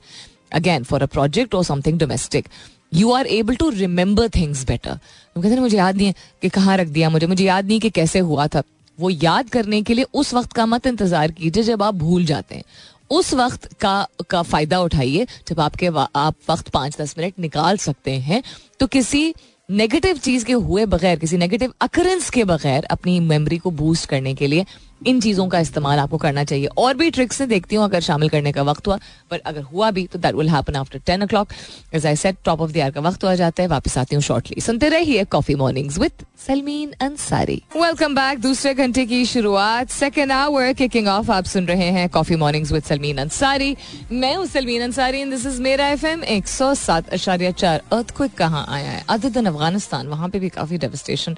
[0.52, 2.48] अगेन फॉर अ प्रोजेक्ट और something domestic
[2.94, 4.98] you are able to remember things better
[5.36, 7.90] तो कहते मुझे याद नहीं है कि कहाँ रख दिया मुझे मुझे याद नहीं कि
[7.90, 8.62] कैसे हुआ था।
[8.98, 12.54] वो याद करने के लिए उस वक्त का मत इंतज़ार कीजिए जब आप भूल जाते
[12.54, 12.62] हैं।
[13.10, 18.10] उस वक्त का का फ़ायदा उठाइए जब आपके आप वक्त पाँच दस मिनट निकाल सकते
[18.10, 18.42] हैं
[18.80, 19.34] तो किसी
[19.70, 24.34] नेगेटिव चीज़ के हुए बगैर, किसी नेगेटिव अकरेंस के बगैर अपनी मेमोरी को बूस्ट करने
[24.34, 24.66] के लिए
[25.00, 28.28] इन चीज़ों का इस्तेमाल आपको करना चाहिए। और भी ट्रिक्स से देखती हूँ अगर शामिल
[28.28, 28.98] करने का वक्त हुआ,
[29.30, 31.52] पर अगर हुआ भी तो that will happen after ten o'clock
[31.94, 34.22] as I said top of the year का वक्त हो जाता है, वापस आती हूँ
[34.22, 39.90] शॉर्टली सुनते रहिए coffee mornings with Salmeen Ansari welcome back दूसरे घंटे की शुरुआत.
[39.90, 43.76] सेकेंड आवर किकिंग ऑफ़ आप सुन रहे हैं coffee mornings with Salmeen Ansari
[44.12, 47.82] मैं हूँ Salmeen Ansari and this is मेरा एफ़ एम एक सौ सात अशारिया चार
[47.92, 49.04] अर्थ क्विक कहाँ आया है?
[49.08, 51.36] अदर देन अफ़गानिस्तान, वहाँ पे भी काफ़ी डेवस्टेशन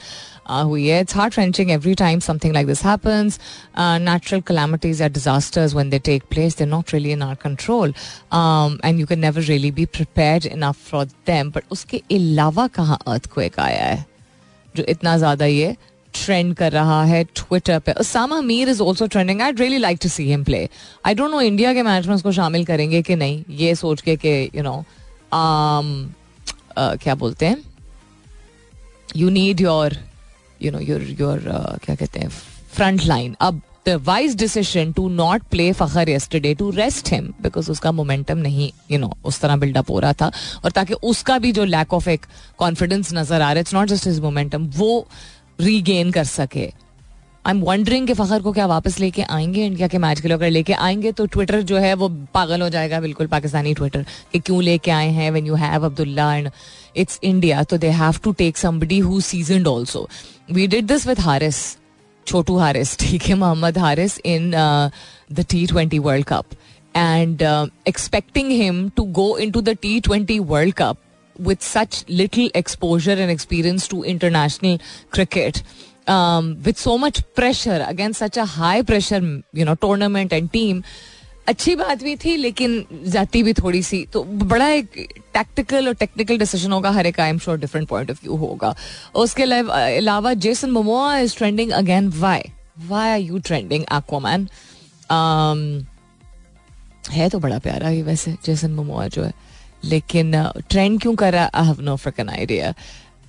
[0.51, 3.39] हुई है। It's heart wrenching every time something like this happens
[4.49, 6.55] calamities or disasters when they take place.
[6.55, 7.93] They're not really in our control.
[8.39, 11.51] Um, and you can never really be prepared enough for them.
[11.51, 14.05] But उसके अलावा कहाँ earthquake आया है
[14.77, 15.77] जो इतना ज़्यादा ये
[16.15, 20.09] trend कर रहा है ट्विटर पे Usama Mir is also trending I really like to
[20.09, 20.69] see him play
[21.07, 24.51] I don't know India के मैनेजमेंट को शामिल करेंगे कि नहीं। ये सोच के कि
[24.55, 24.85] यू नो
[26.77, 27.63] क्या बोलते हैं?
[29.17, 29.97] You need your
[30.63, 31.41] you know your your
[31.85, 32.29] क्या कहते हैं
[32.73, 37.71] फ्रंट लाइन अब the wise decision to not play Fakhar yesterday to rest him because
[37.71, 40.31] उसका मोमेंटम नहीं यू नो उस तरह बिल्डअप हो रहा था
[40.65, 42.27] और ताकि उसका भी जो लैक ऑफ़ एक
[42.59, 45.07] कॉन्फिडेंस नज़र आ रहा है it's not just his momentum वो
[45.61, 46.71] रीगेन कर सके।
[47.49, 50.37] आई एम वंडरिंग कि फ़खर को क्या वापस लेके आएँगे इंडिया के मैच के लिए।
[50.37, 54.39] अगर लेके आएँगे तो ट्विटर जो है वो पागल हो जाएगा बिल्कुल पाकिस्तानी ट्विटर कि
[54.39, 56.51] क्यों लेके आए हैं when you have Abdullah and
[56.97, 60.09] it's India तो they have to take somebody who seasoned also
[60.53, 61.79] we did this with Haris
[62.27, 64.51] छोटू हारिस ठीक है Mohammad Haris in
[65.33, 66.45] the T twenty world cup
[66.97, 67.43] and
[67.89, 70.99] expecting him to go into the T twenty world cup
[71.47, 74.81] with such little exposure and experience to international
[75.11, 75.63] cricket,
[76.65, 80.83] with so much pressure against such a high pressure, you know, tournament and team.
[81.49, 84.97] अच्छी बात भी थी लेकिन जाती भी थोड़ी सी। तो बड़ा एक
[85.35, 88.75] टैक्टिकल और टेक्निकल डिसीज़न होगा हर एक I am sure different point of view होगा।
[89.23, 92.43] उसके अलावा Jason Momoa is trending again why
[92.89, 94.47] why are you trending Aquaman
[97.13, 99.33] है तो बड़ा प्यारा ही वैसे जेसन मोमोआ जो है।
[99.85, 100.33] लेकिन
[100.71, 102.73] ट्रेंड क्यों कर रहा I have no frickin idea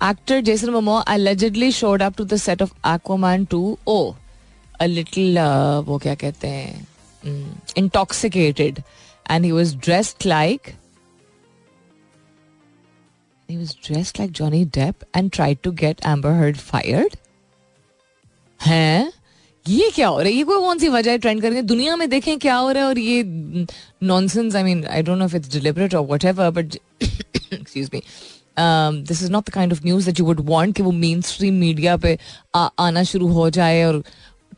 [0.01, 4.15] actor Jason Momoa allegedly showed up to the set of Aquaman 2 oh
[4.79, 6.85] a little uh, वो क्या कहते हैं
[7.23, 8.83] mm, intoxicated
[9.25, 10.73] and he was dressed like
[13.49, 17.17] he was dressed like Johnny Depp and tried to get Amber Heard fired
[18.59, 19.11] हैं
[19.65, 22.09] ये क्या हो रहा है ये कोई कौन सी वजह है ट्रेंड करके दुनिया में
[22.09, 23.23] देखें क्या हो रहा है और ये
[24.03, 26.75] nonsense I mean I don't know if it's deliberate और whatever but
[27.53, 28.01] excuse me
[28.57, 31.53] this is not the kind of news that you would want कि वो मेन स्ट्रीम
[31.59, 32.17] मीडिया पे
[32.55, 34.03] आ, आना शुरू हो जाए और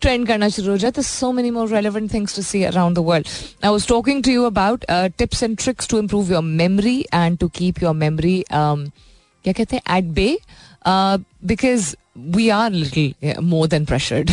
[0.02, 3.00] ट्रेंड करना शुरू हो जाए। तो so many more relevant things to see around the
[3.06, 3.28] world
[3.64, 4.86] I was talking to you about
[5.18, 9.98] tips and tricks to improve your memory and to keep your memory क्या कहते हैं
[9.98, 10.38] at bay
[11.46, 11.96] because
[12.36, 14.32] we are little more than pressured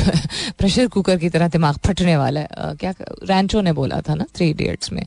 [0.58, 4.24] pressure cooker की तरह दिमाग फटने वाला है। Uh, क्या रैंचो ने बोला था ना
[4.36, 5.04] थ्री इडियट्स में।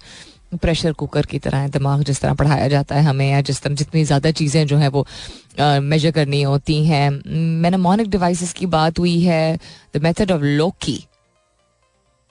[0.54, 3.76] प्रेशर कुकर की तरह है दिमाग जिस तरह पढ़ाया जाता है हमें या जिस तरह
[3.76, 5.06] जितनी ज़्यादा चीज़ें जो हैं वो
[5.60, 7.10] मेजर uh, करनी होती हैं।
[7.62, 9.58] मैनमोनिक डिवाइसेस की बात हुई है
[9.96, 11.00] the method of loci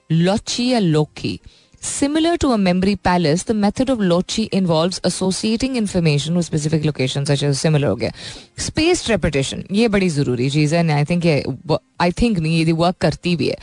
[0.09, 1.39] loci या loci
[1.81, 7.87] similar to a memory palace the method of loci involve associating information specific location similar
[7.87, 8.11] हो गया।
[8.59, 11.25] स्पेस रेपिटेशन ये बड़ी ज़रूरी चीज़ है आई थिंक
[12.01, 13.57] आई थिंक नहीं ये वर्क करती भी है।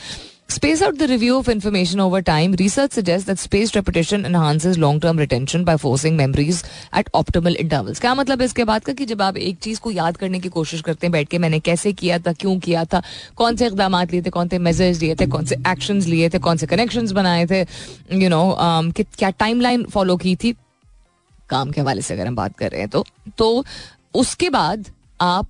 [0.48, 5.02] Space out the review of information over time research suggest that space repetition enhances long
[5.02, 6.62] term retention by forcing memories
[6.98, 10.16] at optimal intervals क्या मतलब इसके बाद का कि जब आप एक चीज़ को याद
[10.16, 13.02] करने की कोशिश करते हैं, बैठ के मैंने कैसे किया था, क्यों किया था,
[13.36, 16.38] कौन से इकदाम लिए थे, कौन से मेजर्स लिए थे, कौन से एक्शन लिए थे,
[16.38, 17.60] कौन से कनेक्शन बनाए थे
[18.12, 20.54] यू नो um, क्या टाइम लाइन फॉलो की थी?
[21.50, 23.04] काम के हवाले से अगर हम बात कर रहे हैं तो
[23.38, 23.64] तो
[24.14, 25.46] उसके बाद आप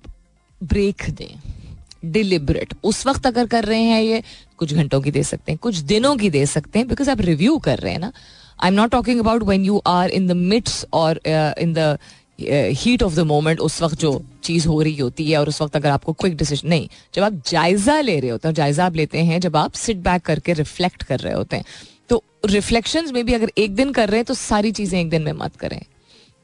[0.61, 1.58] ब्रेक दें।
[2.03, 4.21] डिलिबरेट उस वक्त अगर कर रहे हैं ये,
[4.57, 7.57] कुछ घंटों की दे सकते हैं, कुछ दिनों की दे सकते हैं बिकॉज़ आप रिव्यू
[7.59, 8.11] कर रहे हैं ना।
[8.59, 11.97] I am not talking about when you are in the midst और in the
[12.39, 15.75] heat of the moment उस वक्त जो चीज़ हो रही होती है, और उस वक्त
[15.75, 19.19] अगर आपको क्विक डिसीज़न नहीं, जब आप जायजा ले रहे होते हैं, जायजा आप लेते
[19.19, 21.65] हैं, जब आप सिट बैक करके रिफ्लेक्ट कर रहे होते हैं
[22.09, 25.21] तो रिफ्लेक्शन में भी अगर एक दिन कर रहे हैं तो सारी चीज़ें एक दिन
[25.21, 25.81] में मत करें।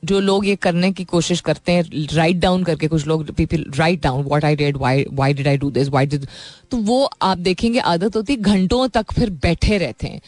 [0.03, 4.01] जो लोग ये करने की कोशिश करते हैं राइट डाउन करके कुछ लोग people write
[4.01, 6.25] down what I did why did I do this why did
[6.71, 10.21] तो वो आप देखेंगे आदत होती घंटों तक फिर बैठे रहते हैं।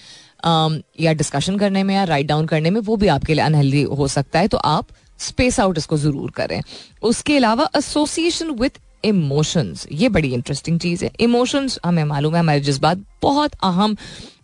[0.46, 3.82] Um, या डिस्कशन करने में या राइट डाउन करने में वो भी आपके लिए अनहेल्दी
[3.84, 4.88] हो सकता है तो आप
[5.20, 6.62] स्पेस आउट इसको ज़रूर करें।
[7.04, 12.62] उसके अलावा एसोसिएशन विथ इमोशंस ये बड़ी इंटरेस्टिंग चीज़ है। इमोशंस हमें मालूम है हमारे
[12.62, 13.96] जज्बात बहुत अहम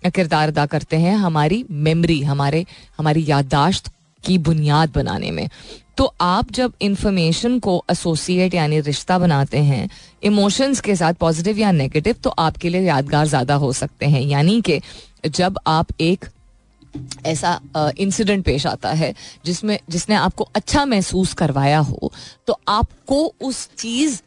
[0.05, 2.65] किरदार अदा करते हैं। हमारी मेमोरी हमारे
[2.97, 3.92] हमारी याददाश्त
[4.25, 5.47] की बुनियाद बनाने में।
[5.97, 9.89] तो आप जब इंफॉर्मेशन को एसोसिएट यानी रिश्ता बनाते हैं
[10.23, 14.61] इमोशंस के साथ पॉजिटिव या नेगेटिव तो आपके लिए यादगार ज़्यादा हो सकते हैं। यानी
[14.61, 14.79] कि
[15.25, 16.25] जब आप एक
[17.25, 17.59] ऐसा
[17.97, 19.13] इंसिडेंट पेश आता है,
[19.45, 22.11] जिसमें, जिसने आपको अच्छा महसूस करवाया हो
[22.47, 24.21] तो आपको उस चीज़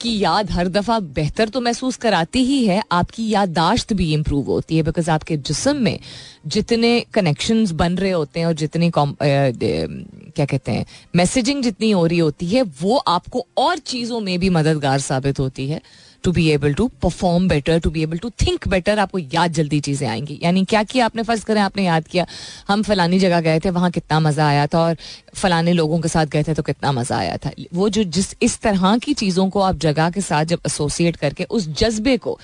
[0.00, 4.76] की याद हर दफ़ा बेहतर तो महसूस कराती ही है, आपकी याददाश्त भी इम्प्रूव होती
[4.76, 5.98] है बिकॉज़ आपके जिसम में
[6.46, 10.84] जितने कनेक्शन बन रहे होते हैं और जितनी क्या कहते हैं
[11.16, 15.68] मैसेजिंग जितनी हो रही होती है, वो आपको और चीज़ों में भी मददगार साबित होती
[15.68, 15.80] है।
[16.24, 19.80] To be able to perform better to be able to think better आपको याद जल्दी
[19.80, 21.22] चीज़ें आएँगी। यानी क्या किया आपने?
[21.22, 22.26] फ़र्ज़ करें आपने याद किया,
[22.68, 24.96] हम फलानी जगह गए थे, वहाँ कितना मज़ा आया था, और
[25.34, 28.60] फलाने लोगों के साथ गए थे तो कितना मज़ा आया था। वो जो जिस, इस
[28.60, 32.38] तरह की चीज़ों को आप जगह के साथ जब एसोसिएट करके उस जज्बे को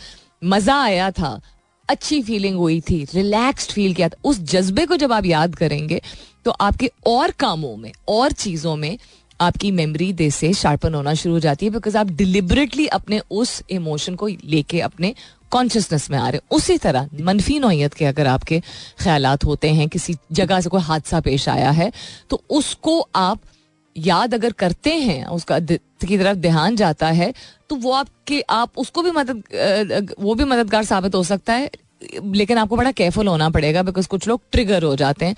[0.44, 1.40] मज़ा आया था,
[1.88, 6.00] अच्छी फीलिंग हुई थी रिलैक्स्ड फील किया था, उस जज्बे को जब आप याद करेंगे
[6.44, 8.98] तो आपके और कामों में, और चीज़ों में
[9.40, 13.62] आपकी मेमोरी दे से शार्पन होना शुरू हो जाती है बिकॉज़ आप डिलिबरेटली अपने उस
[13.70, 15.14] इमोशन को लेके अपने
[15.52, 18.60] कॉन्शियसनेस में आ रहे उसी तरह मनफी नोयत के अगर आपके
[19.00, 21.90] ख्याल होते हैं, किसी जगह से कोई हादसा पेश आया है
[22.30, 23.40] तो उसको आप
[23.96, 27.32] याद अगर करते हैं, उसका की तरफ़ ध्यान जाता है
[27.70, 31.70] तो वो आपके, आप उसको भी मदद वो भी मददगार साबित हो सकता है।
[32.24, 35.36] लेकिन आपको बड़ा केयरफुल होना पड़ेगा बिकॉज़ कुछ लोग ट्रिगर हो जाते हैं।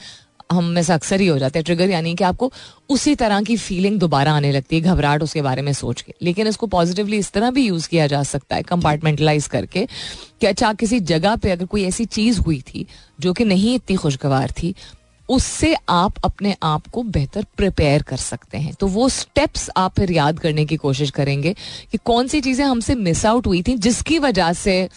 [0.50, 2.50] हम में से अक्सर ही हो जाते हैं। ट्रिगर यानी कि आपको
[2.88, 6.46] उसी तरह की फीलिंग दोबारा आने लगती है, घबराहट उसके बारे में सोच के। लेकिन
[6.46, 9.86] इसको पॉजिटिवली इस तरह भी यूज़ किया जा सकता है कंपार्टमेंटलाइज करके,
[10.40, 12.86] कि अच्छा किसी जगह पे अगर कोई ऐसी चीज़ हुई थी
[13.20, 14.74] जो कि नहीं इतनी खुशगवार थी,
[15.28, 20.12] उससे आप अपने आप को बेहतर प्रिपेयर कर सकते हैं। तो वो स्टेप्स आप फिर
[20.12, 21.54] याद करने की कोशिश करेंगे
[21.92, 24.88] कि कौन सी चीज़ें हमसे मिस आउट हुई थी, जिसकी वजह से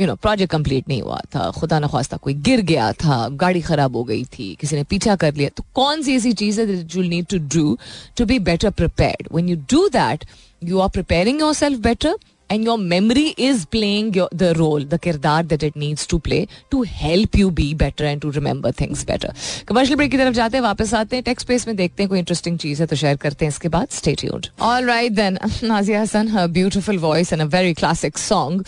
[0.00, 3.60] यू नो प्रोजेक्ट कंप्लीट नहीं हुआ था, खुदा न खास्ता कोई गिर गया था, गाड़ी
[3.60, 6.66] खराब हो गई थी, किसी ने पीछा कर लिया तो कौन सी ऐसी चीज़ है
[6.94, 7.76] you need to do
[8.16, 10.24] to be better prepared when you do that
[10.64, 12.16] you are preparing yourself better
[12.49, 16.47] and your memory is playing your, the role, the kirdar that it needs to play
[16.71, 19.31] to help you be better and to remember things better.
[19.67, 22.19] Commercial break की तरफ जाते हैं वापस आते हैं text space में देखते हैं कोई
[22.19, 26.27] इंटरेस्टिंग चीज है तो शेयर करते हैं इसके बाद stay tuned alright then Nazia Hasan
[26.33, 28.59] her beautiful voice and a very classic song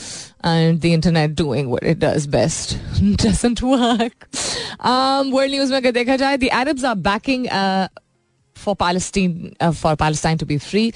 [0.54, 2.74] and the internet doing what it does best
[3.26, 4.28] doesn't work.
[4.94, 7.88] Um, world news में अगर देखा जाए the Arabs are backing uh,
[8.56, 10.88] for Palestine uh, for Palestine to be free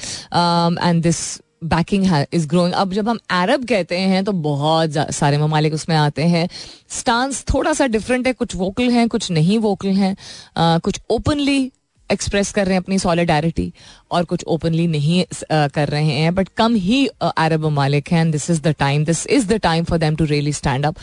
[0.44, 1.24] um, and this
[1.64, 6.22] backing is growing अब जब हम अरब कहते हैं तो बहुत सारे ममालिक उसमें आते
[6.24, 6.48] हैं।
[6.90, 10.16] स्टांस थोड़ा सा डिफरेंट है। कुछ वोकल हैं, कुछ नहीं वोकल हैं।
[10.59, 11.70] कुछ ओपनली
[12.11, 13.72] एक्सप्रेस कर रहे हैं अपनी सॉलिडारिटी
[14.12, 18.61] और कुछ ओपनली नहीं कर रहे हैं। बट कम ही अरब ममालिक हैं। This is
[18.62, 20.96] the time this is the time for them to really stand up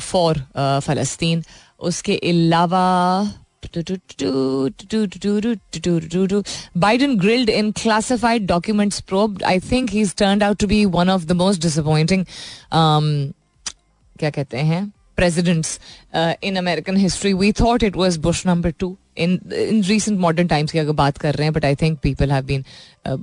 [0.00, 0.44] for
[0.86, 1.42] फलस्तीन।
[1.80, 2.82] उसके अलावा
[6.76, 9.42] Biden grilled in classified documents probe.
[9.44, 12.26] I think he's turned out to be one of the most disappointing.
[12.72, 13.32] Um,
[14.18, 15.78] क्या कहते हैं presidents
[16.14, 17.34] uh, in American history.
[17.34, 21.18] We thought it was Bush number two in in recent modern times की अगर बात
[21.18, 22.64] कर रहे हैं, but I think people have been
[23.06, 23.18] uh,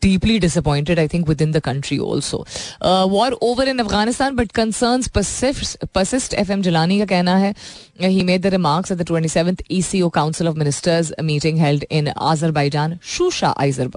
[0.00, 2.44] deeply disappointed, I think, within the country also.
[2.80, 5.76] Uh, war over in Afghanistan, but concerns persist.
[5.92, 6.32] persist.
[6.32, 7.54] FM Jalani ka kehna hai.
[8.08, 13.00] He made the remarks at the 27th ECO Council of Ministers meeting held in Azerbaijan,
[13.02, 13.52] Shusha,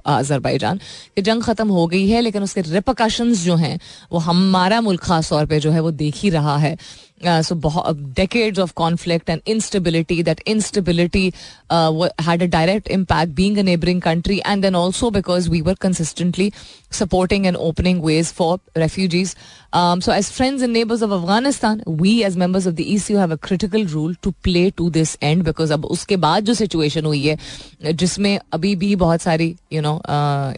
[0.05, 0.79] Azerbaijan.
[1.15, 3.79] कि जंग खत्म हो गई है लेकिन उसके repercussions जो हैं
[4.11, 7.10] वो हमारा मुल्क खास तौर पे जो है वो देख ही रहा है Uh,
[7.42, 11.32] so uh, decades of conflict and instability that instability
[11.70, 15.74] uh, had a direct impact being a neighboring country and then also because we were
[15.74, 16.52] consistently
[16.90, 19.34] supporting and opening ways for refugees
[19.72, 23.30] um, so as friends and neighbors of afghanistan we as members of the ecu have
[23.30, 27.22] a critical role to play to this end because अब उसके बाद जो situation हुई
[27.26, 30.00] है जिसमें अभी भी बहुत सारी यू नो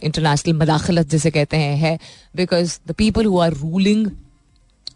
[0.03, 1.97] इंटरनेशनल मदाखलत जिसे कहते हैं है
[2.35, 4.07] because the people who are ruling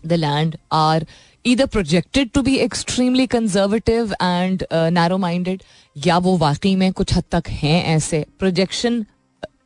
[0.08, 1.06] the land are
[1.44, 5.62] either projected to be extremely conservative and narrow minded
[5.96, 8.24] या वो वाकई में कुछ हद तक हैं ऐसे?
[8.38, 9.05] Projection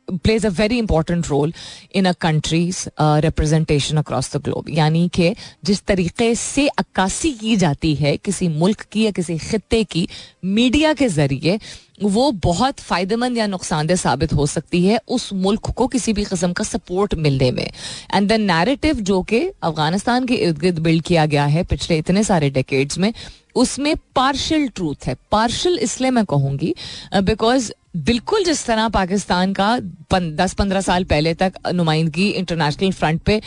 [0.07, 1.53] plays a very important role
[1.95, 5.33] in a country's representation across the globe यानी कि
[5.65, 10.07] जिस तरीके से अक्कासी की जाती है किसी मुल्क की या किसी खत्े की
[10.45, 11.59] मीडिया के ज़रिए,
[12.03, 16.51] वो बहुत फ़ायदेमंद या नुकसानदेह साबित हो सकती है उस मुल्क को किसी भी किस्म
[16.53, 17.69] का सपोर्ट मिलने में।
[18.15, 22.23] एंड द नैरेटिव जो कि अफ़गानिस्तान के इर्द गिर्द बिल्ड किया गया है पिछले इतने
[22.23, 23.13] सारे डेकेड्स में,
[23.55, 26.73] उसमें पार्शल ट्रूथ है। पार्शल इसलिए मैं कहूँगी
[27.15, 29.77] बिकॉज़ बिल्कुल जिस तरह पाकिस्तान का
[30.13, 33.41] दस पंद्रह साल पहले तक नुमाइंदगी इंटरनेशनल फ्रंट पे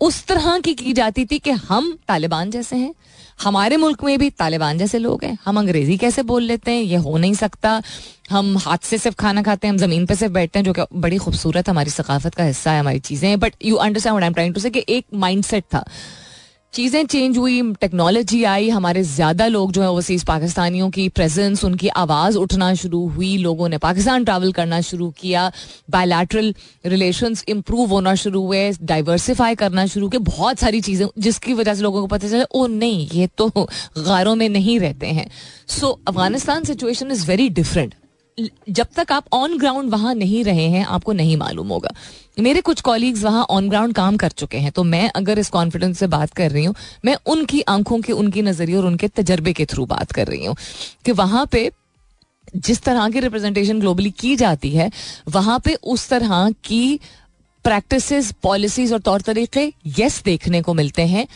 [0.00, 2.94] उस तरह की की जाती थी कि हम तालिबान जैसे हैं,
[3.42, 6.82] हमारे मुल्क में भी तालिबान जैसे लोग हैं। हम अंग्रेज़ी कैसे बोल लेते हैं?
[6.82, 7.82] ये हो नहीं सकता।
[8.30, 10.82] हम हाथ से सिर्फ़ खाना खाते हैं, हम ज़मीन पे सिर्फ़ बैठते हैं, जो कि
[10.94, 14.54] बड़ी खूबसूरत हमारी सकाफत का हिस्सा है, हमारी चीज़ें but you understand I am trying
[14.54, 15.84] to say एक माइंडसेट था।
[16.74, 21.88] चीज़ें चेंज हुई टेक्नोलॉजी आई, हमारे ज़्यादा लोग जो है ओवरसीज़ पाकिस्तानियों की प्रेजेंस उनकी
[21.88, 25.52] आवाज़ उठना शुरू हुई, लोगों ने पाकिस्तान ट्रैवल करना शुरू किया
[25.90, 26.54] बायलैटरल
[26.86, 31.82] रिलेशंस इंप्रूव होना शुरू हुए डाइवर्सिफाई करना शुरू किया, बहुत सारी चीज़ें, जिसकी वजह से
[31.82, 33.48] लोगों को पता चला, ओ, नहीं, ये तो
[33.98, 35.30] गारों में नहीं रहते हैं.
[35.68, 37.94] So Afghanistan situation is very different
[38.38, 41.90] जब तक आप ऑन ग्राउंड वहाँ नहीं रहे हैं, आपको नहीं मालूम होगा।
[42.38, 45.98] मेरे कुछ कॉलीग्स वहाँ ऑन ग्राउंड काम कर चुके हैं तो मैं अगर इस कॉन्फिडेंस
[45.98, 49.66] से बात कर रही हूँ, मैं उनकी आँखों के, उनकी नज़रिए और उनके तजर्बे के
[49.66, 50.56] थ्रू बात कर रही हूँ
[51.04, 51.70] कि वहाँ पे
[52.56, 54.90] जिस तरह की रिप्रेजेंटेशन ग्लोबली की जाती है,
[55.28, 56.98] वहाँ पे उस तरह की
[57.64, 61.26] प्रैक्टिस पॉलिसीज़ और तौर तरीके यस देखने को मिलते हैं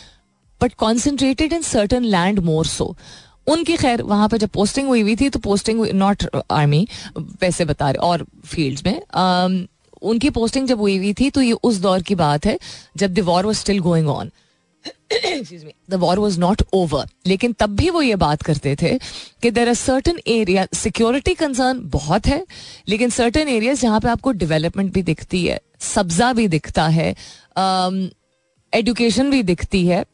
[0.60, 2.94] but concentrated in certain land more so
[3.46, 6.86] उनकी खैर वहाँ पर जब पोस्टिंग हुई हुई थी तो पोस्टिंग नॉट आर्मी
[7.42, 9.66] वैसे बता रहे और फील्ड्स में
[10.02, 12.58] उनकी पोस्टिंग जब हुई हुई थी तो ये उस दौर की बात है
[12.96, 14.30] जब the war was still going on
[15.90, 18.96] the war was not over लेकिन तब भी वो ये बात करते थे
[19.42, 22.44] कि there are certain area security concern बहुत है
[22.88, 27.14] लेकिन सर्टन एरियाज़ जहाँ पे आपको डेवलपमेंट भी दिखती है सब्जा भी दिखता है
[28.72, 30.04] एजुकेशन um, भी दिखती है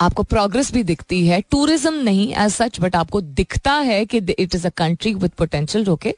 [0.00, 4.54] आपको प्रोग्रेस भी दिखती है। टूरिज़्म नहीं एज सच बट आपको दिखता है कि it
[4.54, 6.14] is a country with potential जो कि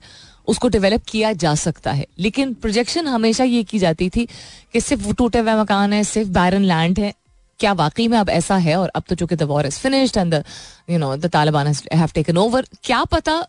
[0.48, 4.26] उसको डेवलप किया जा सकता है। लेकिन प्रोजेक्शन हमेशा ये की जाती थी
[4.72, 7.12] कि सिर्फ़ टूटे हुए मकान है, सिर्फ़ बैरन लैंड है।
[7.60, 8.76] क्या वाकई में अब ऐसा है?
[8.76, 10.44] और अब तो चूँकि the war is finished and the
[10.90, 13.40] you know the Taliban have taken over क्या पता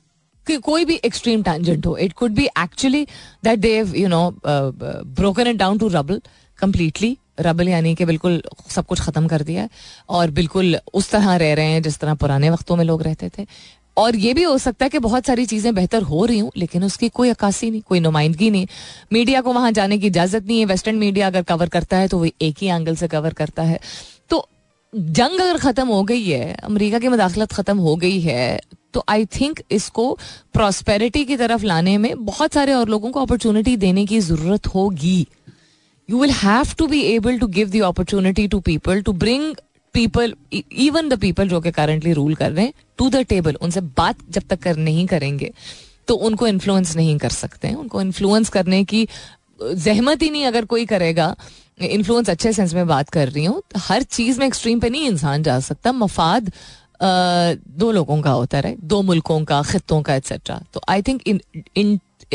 [0.48, 3.04] कि कोई भी एक्सट्रीम टेंजेंट हो। It could be actually
[3.44, 6.22] that they've you know broken it down to rubble
[6.62, 9.70] completely rubble यानी कि बिल्कुल सब कुछ ख़त्म कर दिया है
[10.10, 13.46] और बिल्कुल उस तरह रह रहे हैं जिस तरह पुराने वक्तों में लोग रहते थे
[13.98, 16.84] और ये भी हो सकता है कि बहुत सारी चीज़ें बेहतर हो रही हूँ लेकिन
[16.84, 18.68] उसकी कोई अक्सी नहीं कोई नुमाइंदगी नहीं
[19.14, 22.18] मीडिया को वहाँ जाने की इजाज़त नहीं है वेस्टर्न मीडिया अगर कवर करता है तो
[22.18, 23.80] वो एक ही एंगल से कवर करता है
[24.30, 24.48] तो
[24.94, 28.60] जंग अगर खत्म हो गई है अमेरिका की मदाखलत खत्म हो गई है
[28.94, 30.06] तो आई थिंक इसको
[30.54, 35.28] प्रॉस्पेरिटी की तरफ़ लाने में बहुत सारे और लोगों को अपॉर्चुनिटी देने की ज़रूरत होगी
[36.12, 39.54] you will have to be able to give the opportunity to people to bring
[39.96, 43.82] people even the people जो कि करंटली रूल कर रहे हैं टू द टेबल उनसे
[43.98, 45.52] बात जब तक कर नहीं करेंगे
[46.08, 49.08] तो उनको इन्फ्लुएंस नहीं कर सकते हैं। उनको इन्फ्लुएंस करने की
[49.62, 51.36] जहमत ही नहीं अगर कोई करेगा।
[51.80, 55.44] इन्फ्लुएंस अच्छे सेंस में बात कर रही हूँ। हर चीज़ में एक्सट्रीम पे नहीं इंसान
[55.44, 56.52] जा सकता। मफाद
[57.02, 61.22] दो लोगों का होता है दो मुल्कों का, खत्ों का एक्सेट्रा तो आई थिंक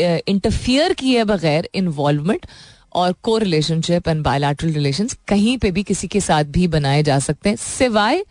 [0.03, 2.45] इंटरफियर किए बगैर इन्वॉल्वमेंट
[2.97, 7.19] और को रिलेशनशिप एंड बायोलैटरल रिलेशन कहीं पे भी किसी के साथ भी बनाए जा
[7.21, 8.23] सकते हैं। सिवाय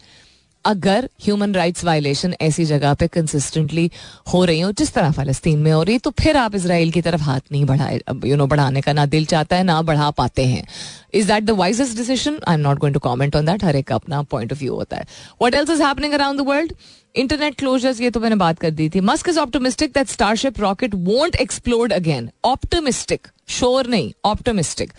[0.65, 3.91] अगर ह्यूमन राइट्स वायलेशन ऐसी जगह पे कंसिस्टेंटली
[4.33, 7.23] हो रही हो, जिस तरह फलस्तीन में हो रही तो फिर आप इसराइल की तरफ़
[7.23, 10.67] हाथ नहीं बढ़ाए यू नो बढ़ाने का ना दिल चाहता है, ना बढ़ा पाते हैं।
[11.15, 13.93] Is that the wisest decision I am not going to comment on that हर एक
[13.93, 15.07] अपना पॉइंट ऑफ़ व्यू होता है।
[15.43, 16.73] What else is happening around the world
[17.15, 20.95] internet closures ये तो मैंने बात कर दी थी। Musk is optimistic that Starship rocket
[20.95, 24.93] won't explode again optimistic sure नहीं ऑप्टोमिस्टिक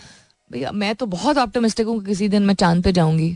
[0.51, 3.35] भैया, मैं तो बहुत ऑप्टोमिस्टिक हूँ किसी दिन मैं चाँद पे जाऊँगी।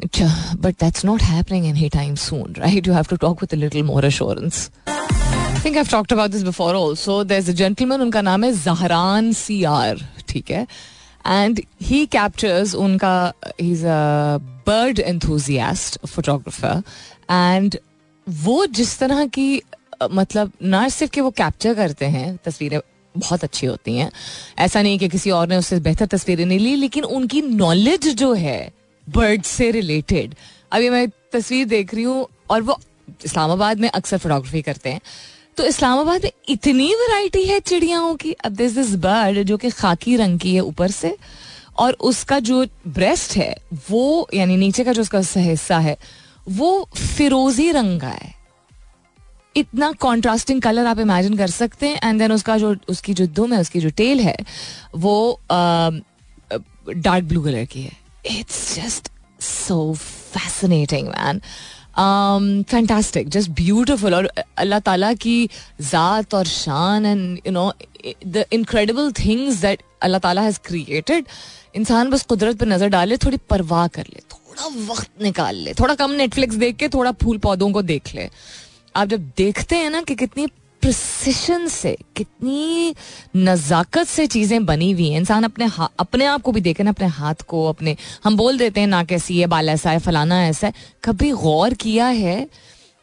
[0.00, 3.82] अच्छा but that's not happening any time soon right you have to talk with little
[3.82, 4.68] more assurance
[5.64, 9.32] think I talked about this before also there is a gentleman उनका नाम है जहरान
[9.32, 10.66] सी आर ठीक है?
[11.26, 16.82] एंड ही कैप्चर्स उनका he is a bird enthusiast photographer
[17.30, 17.78] and
[18.26, 19.62] वो जिस तरह की
[20.02, 22.78] मतलब ना सिर्फ़ कि वो कैप्चर करते हैं, तस्वीरें
[23.18, 24.10] बहुत अच्छी होती हैं।
[24.58, 28.32] ऐसा नहीं कि किसी और ने उससे बेहतर तस्वीरें नहीं ली, लेकिन उनकी नॉलेज जो
[28.32, 28.72] है
[29.08, 30.34] बर्ड से रिलेटेड
[30.72, 32.80] अभी मैं तस्वीर देख रही हूँ और वो
[33.24, 35.00] इस्लामाबाद में अक्सर फोटोग्राफी करते हैं।
[35.56, 40.16] तो इस्लामाबाद में इतनी वैरायटी है चिड़ियाओं की। अब दिस दिस बर्ड जो कि खाकी
[40.16, 41.16] रंग की है ऊपर से,
[41.78, 43.56] और उसका जो ब्रेस्ट है,
[43.90, 45.96] वो, यानी नीचे का जो उसका हिस्सा है,
[46.48, 48.41] वो फिरोजी रंग का है।
[49.56, 53.52] इतना कॉन्ट्रास्टिंग कलर आप इमेजिन कर सकते हैं एंड देन उसका जो, उसकी जो दुम
[53.52, 54.36] है, उसकी जो टेल है,
[54.96, 57.92] वो डार्क ब्लू कलर की है।
[58.38, 59.08] It's just
[59.42, 61.40] so fascinating man
[62.64, 64.26] fantastic just beautiful और
[64.58, 65.48] अल्लाह ताला की
[65.82, 67.72] ज़ात और शान and you know
[68.26, 71.26] the incredible things that अल्लाह ताला हैज़ क्रिएटेड
[71.76, 75.94] इंसान बस कुदरत पर नज़र डाले थोड़ी परवाह कर ले, थोड़ा वक्त निकाल ले, थोड़ा
[75.94, 78.28] कम नेटफ्लिक्स देख के, थोड़ा फूल पौधों को देख ले।
[78.96, 80.46] आप जब देखते हैं ना कि कितनी
[80.82, 82.94] प्रसिशन से, कितनी
[83.36, 87.06] नज़ाकत से चीज़ें बनी हुई हैं। इंसान अपने अपने आप को भी देखे ना, अपने
[87.06, 90.66] हाथ को, अपने, हम बोल देते हैं ना कैसी है, बाल ऐसा है, फलाना ऐसा
[90.66, 90.72] है।
[91.04, 92.48] कभी गौर किया है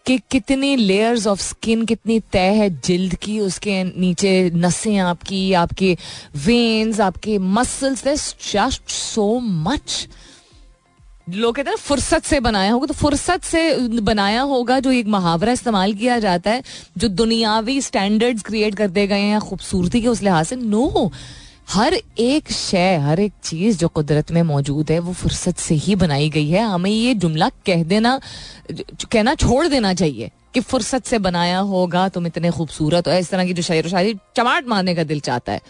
[0.05, 5.97] कि कितनी लेयर्स ऑफ़ स्किन कितनी तय है जिल्द की, उसके नीचे नसें आपकी, आपके
[6.45, 8.05] वेन्स आपके मसल्स
[8.53, 10.07] जस्ट सो मच
[11.35, 13.61] लोग कहते हैं फुर्सत से बनाया होगा तो फुर्सत से
[14.01, 16.63] बनाया होगा जो एक मुहावरा इस्तेमाल किया जाता है,
[16.97, 21.11] जो दुनियावी स्टैंडर्ड्स क्रिएट कर दे गए हैं खूबसूरती के उस लिहाज से नो
[21.69, 25.95] हर एक शय, हर एक चीज़ जो कुदरत में मौजूद है, वो फुर्सत से ही
[25.95, 28.19] बनाई गई है। हमें ये जुमला कह देना,
[29.11, 33.45] कहना छोड़ देना चाहिए कि फुर्सत से बनाया होगा, तुम इतने खूबसूरत हो। इस तरह
[33.45, 35.61] की जो शायर शायरी चमाट मारने का दिल चाहता है।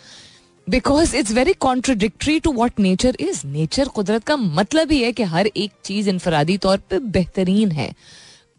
[0.70, 5.24] Because it's very contradictory to what nature is nature कुदरत का मतलब ही है कि
[5.24, 7.92] हर एक चीज़ इनफरादी तौर पर बेहतरीन है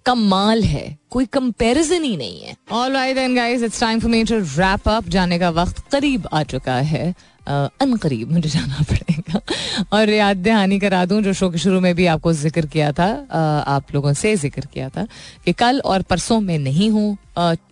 [0.06, 4.22] कमाल है, कोई कंपैरिजन ही नहीं है। All right then guys it's time for me
[4.24, 7.14] to wrap up जाने का वक्त करीब आ चुका है।
[7.46, 9.40] अन करीब मुझे जाना पड़ेगा।
[9.92, 13.06] और याद दहानी करा दूँ, जो शो के शुरू में भी आपको ज़िक्र किया था
[13.66, 15.06] आप लोगों से ज़िक्र किया था,
[15.44, 17.16] कि कल और परसों में नहीं हूँ।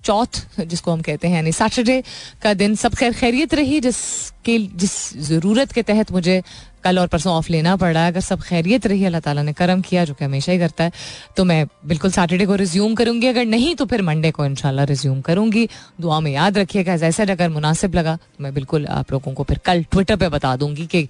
[0.05, 2.03] चौथ, जिसको हम कहते हैं, यानी सैटरडे
[2.43, 4.97] का दिन सब खैर खैरियत रही, जिसके, जिस
[5.29, 6.43] ज़रूरत के तहत मुझे
[6.89, 9.53] कल और परसों ऑफ़ लेना पड़। रहा है अगर सब खैरियत रही अल्लाह ताला ने
[9.55, 10.93] करम किया जो कि हमेशा ही करता है
[11.36, 15.20] तो मैं बिल्कुल सैटरडे को रिज्यूम करूँगी। अगर नहीं तो फिर मंडे को इनशाला रिज्यूम
[15.22, 15.68] करूँगी।
[16.01, 19.59] दुआ में याद रखिएगा। जैसे अगर मुनासिब लगा तो मैं बिल्कुल आप लोगों को फिर
[19.64, 21.09] कल ट्विटर पर बता दूँगी कि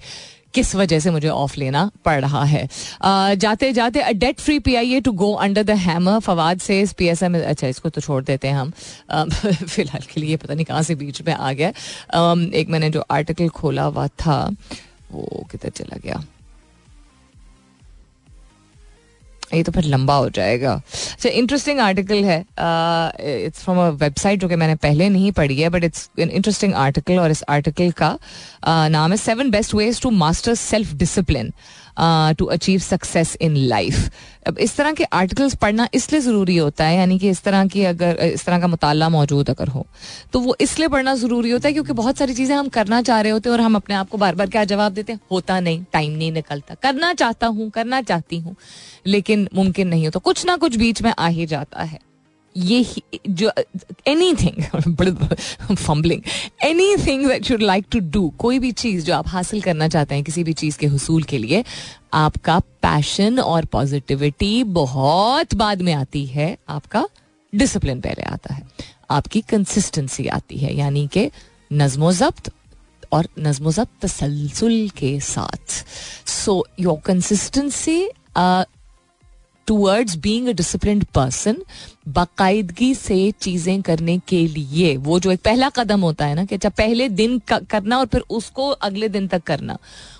[0.53, 2.67] किस वजह से मुझे ऑफ़ लेना पड़ रहा है।
[3.01, 6.83] आ, जाते जाते debt free P I A to go under the hammer Fawad से
[6.97, 8.71] पी एस एम अच्छा इसको तो छोड़ देते हैं हम।
[9.67, 11.69] फ़िलहाल के लिए पता नहीं कहाँ से बीच में आ गया।
[12.55, 14.39] एक मैंने जो आर्टिकल खोला हुआ था
[15.11, 16.23] वो किधर चला गया?
[19.53, 22.39] ये तो फिर लंबा हो जाएगा। अच्छा इंटरेस्टिंग आर्टिकल है।
[23.45, 26.73] इट्स फ्रॉम अ वेबसाइट जो कि मैंने पहले नहीं पढ़ी है but it's an interesting
[26.73, 31.51] article और इस आर्टिकल का uh, नाम है seven best ways to master self discipline
[32.37, 34.09] to achieve success in life
[34.47, 37.83] अब इस तरह के आर्टिकल्स पढ़ना इसलिए ज़रूरी होता है, यानी कि इस तरह की
[37.85, 39.85] अगर, इस तरह का मुताला मौजूद अगर हो
[40.33, 43.31] तो वो इसलिए पढ़ना ज़रूरी होता है क्योंकि बहुत सारी चीज़ें हम करना चाह रहे
[43.31, 45.19] होते हैं और हम अपने आप को बार बार क्या जवाब देते हैं?
[45.31, 48.55] होता नहीं टाइम नहीं निकलता। करना चाहता हूँ, करना चाहती हूँ,
[49.07, 51.99] लेकिन मुमकिन नहीं हो तो कुछ ना कुछ बीच में आ ही जाता है।
[52.57, 52.85] ये
[53.29, 53.51] जो
[54.35, 56.21] anything fumbling
[57.05, 60.23] anything that you'd like to do कोई भी चीज़ जो आप हासिल करना चाहते हैं
[60.23, 61.63] किसी भी चीज़ के हसूल के लिए,
[62.13, 67.07] आपका पैशन और पॉजिटिविटी बहुत बाद में आती है, आपका
[67.53, 68.63] डिसिप्लिन पहले आता है,
[69.11, 71.29] आपकी कंसिस्टेंसी आती है, यानी कि
[71.71, 72.51] नज्मो जब्त
[73.13, 75.83] और नज्मो जब्त तसलसल के साथ।
[76.29, 78.03] So your consistency
[79.69, 81.57] towards being discipline person
[82.07, 86.55] बाकायदगी से चीज़ें करने के लिए, वो जो एक पहला कदम होता है ना कि
[86.55, 89.77] अच्छा पहले दिन करना और फिर उसको अगले दिन तक करना।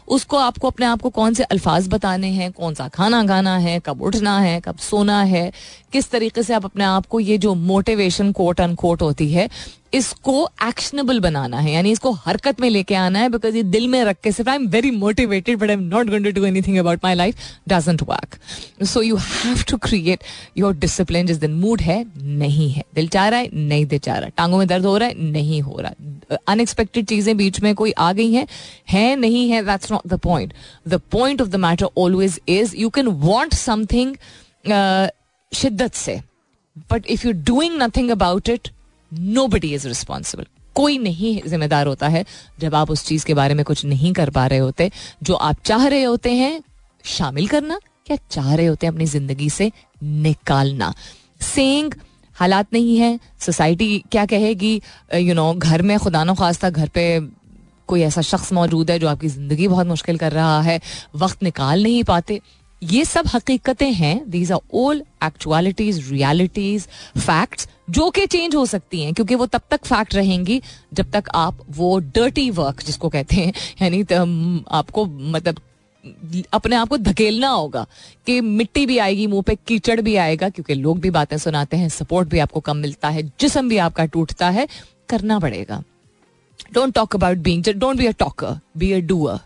[0.10, 3.80] उसको आपको अपने आप को कौन से अल्फाज बताने हैं, कौन सा खाना खाना है,
[3.80, 5.52] कब उठना है, कब सोना है,
[5.94, 9.50] किस तरीके से आप अपने आप को ये जो मोटिवेशन कोट अन कोट होती है,
[9.94, 14.04] इसको एक्शनेबल बनाना है, यानी इसको हरकत में लेके आना है बिकॉज़ ये दिल में
[14.04, 16.78] रख के सिर्फ़ I am very motivated but I am not going to do anything
[16.78, 17.38] about my life
[17.70, 18.38] doesn't work
[18.84, 20.24] so you have to create
[20.58, 24.18] your discipline जिस दिन मूड है, नहीं है। दिल चाह रहा है, नहीं दिल चाह
[24.18, 27.92] रहा। टांगों में दर्द हो रहा है, नहीं हो रहा। अनएक्सपेक्टेड चीज़ें बीच में कोई
[27.92, 28.48] आ गई हैं,
[28.90, 30.54] है, नहीं है that's not the point
[30.88, 34.16] the point of the matter always is you can want something
[35.52, 36.20] शिद्दत से
[36.92, 38.68] but if you doing nothing about it
[39.48, 40.46] nobody is responsible
[40.76, 42.26] कोई नहीं जिम्मेदार होता है
[42.60, 44.90] जब आप उस चीज़ के बारे में कुछ नहीं कर पा रहे होते।
[45.24, 46.62] जो आप चाह रहे होते हैं,
[47.06, 49.72] शामिल करना। क्या चाह रहे होते हैं अपनी ज़िंदगी से
[50.04, 50.94] निकालना।
[51.42, 51.94] सेंग
[52.36, 54.82] हालात नहीं है सोसाइटी क्या कहेगी
[55.16, 57.20] यू नो घर में खुदा न खास्ता, घर पे
[57.90, 60.80] कोई ऐसा शख्स मौजूद है जो आपकी ज़िंदगी बहुत मुश्किल कर रहा है,
[61.16, 62.40] वक्त निकाल नहीं पाते।
[62.82, 66.88] ये सब हकीकतें हैं। These are all actualities realities
[67.18, 70.62] facts जो कि चेंज हो सकती हैं, क्योंकि वो तब तक फैक्ट रहेंगी
[70.94, 74.02] जब तक आप वो डर्टी वर्क जिसको कहते हैं, यानी
[74.72, 75.60] आपको मतलब
[76.54, 77.86] अपने आप को धकेलना होगा
[78.28, 81.90] कि मिट्टी भी आएगी, मुँह पे कीचड़ भी आएगा, क्योंकि लोग भी बातें सुनाते हैं
[81.90, 84.68] सपोर्ट भी आपको कम मिलता है, जिसम भी आपका टूटता है,
[85.10, 85.84] करना पड़ेगा।
[86.74, 89.40] Don't talk about being don't be a talker be a doer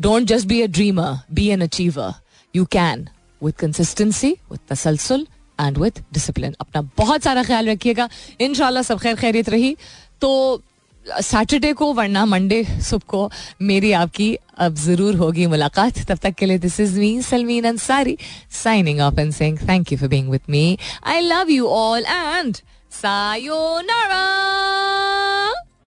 [0.00, 2.12] don't just be a dreamer be an achiever
[2.54, 3.08] you can
[3.42, 5.26] with consistency with तसलसल
[5.60, 8.08] and with discipline अपना बहुत सारा ख्याल रखिएगा।
[8.40, 9.76] इन सब खैर खैरियत रही।
[10.20, 10.62] तो
[11.06, 13.30] सैटरडे को, वरना मंडे सुबह को
[13.62, 14.28] मेरी आपकी
[14.58, 18.16] अब ज़रूर होगी मुलाकात। तब तक के लिए this is me Salmeen Ansari
[18.62, 22.56] signing off and saying thank you for being with me I love you all and
[22.92, 24.24] sayonara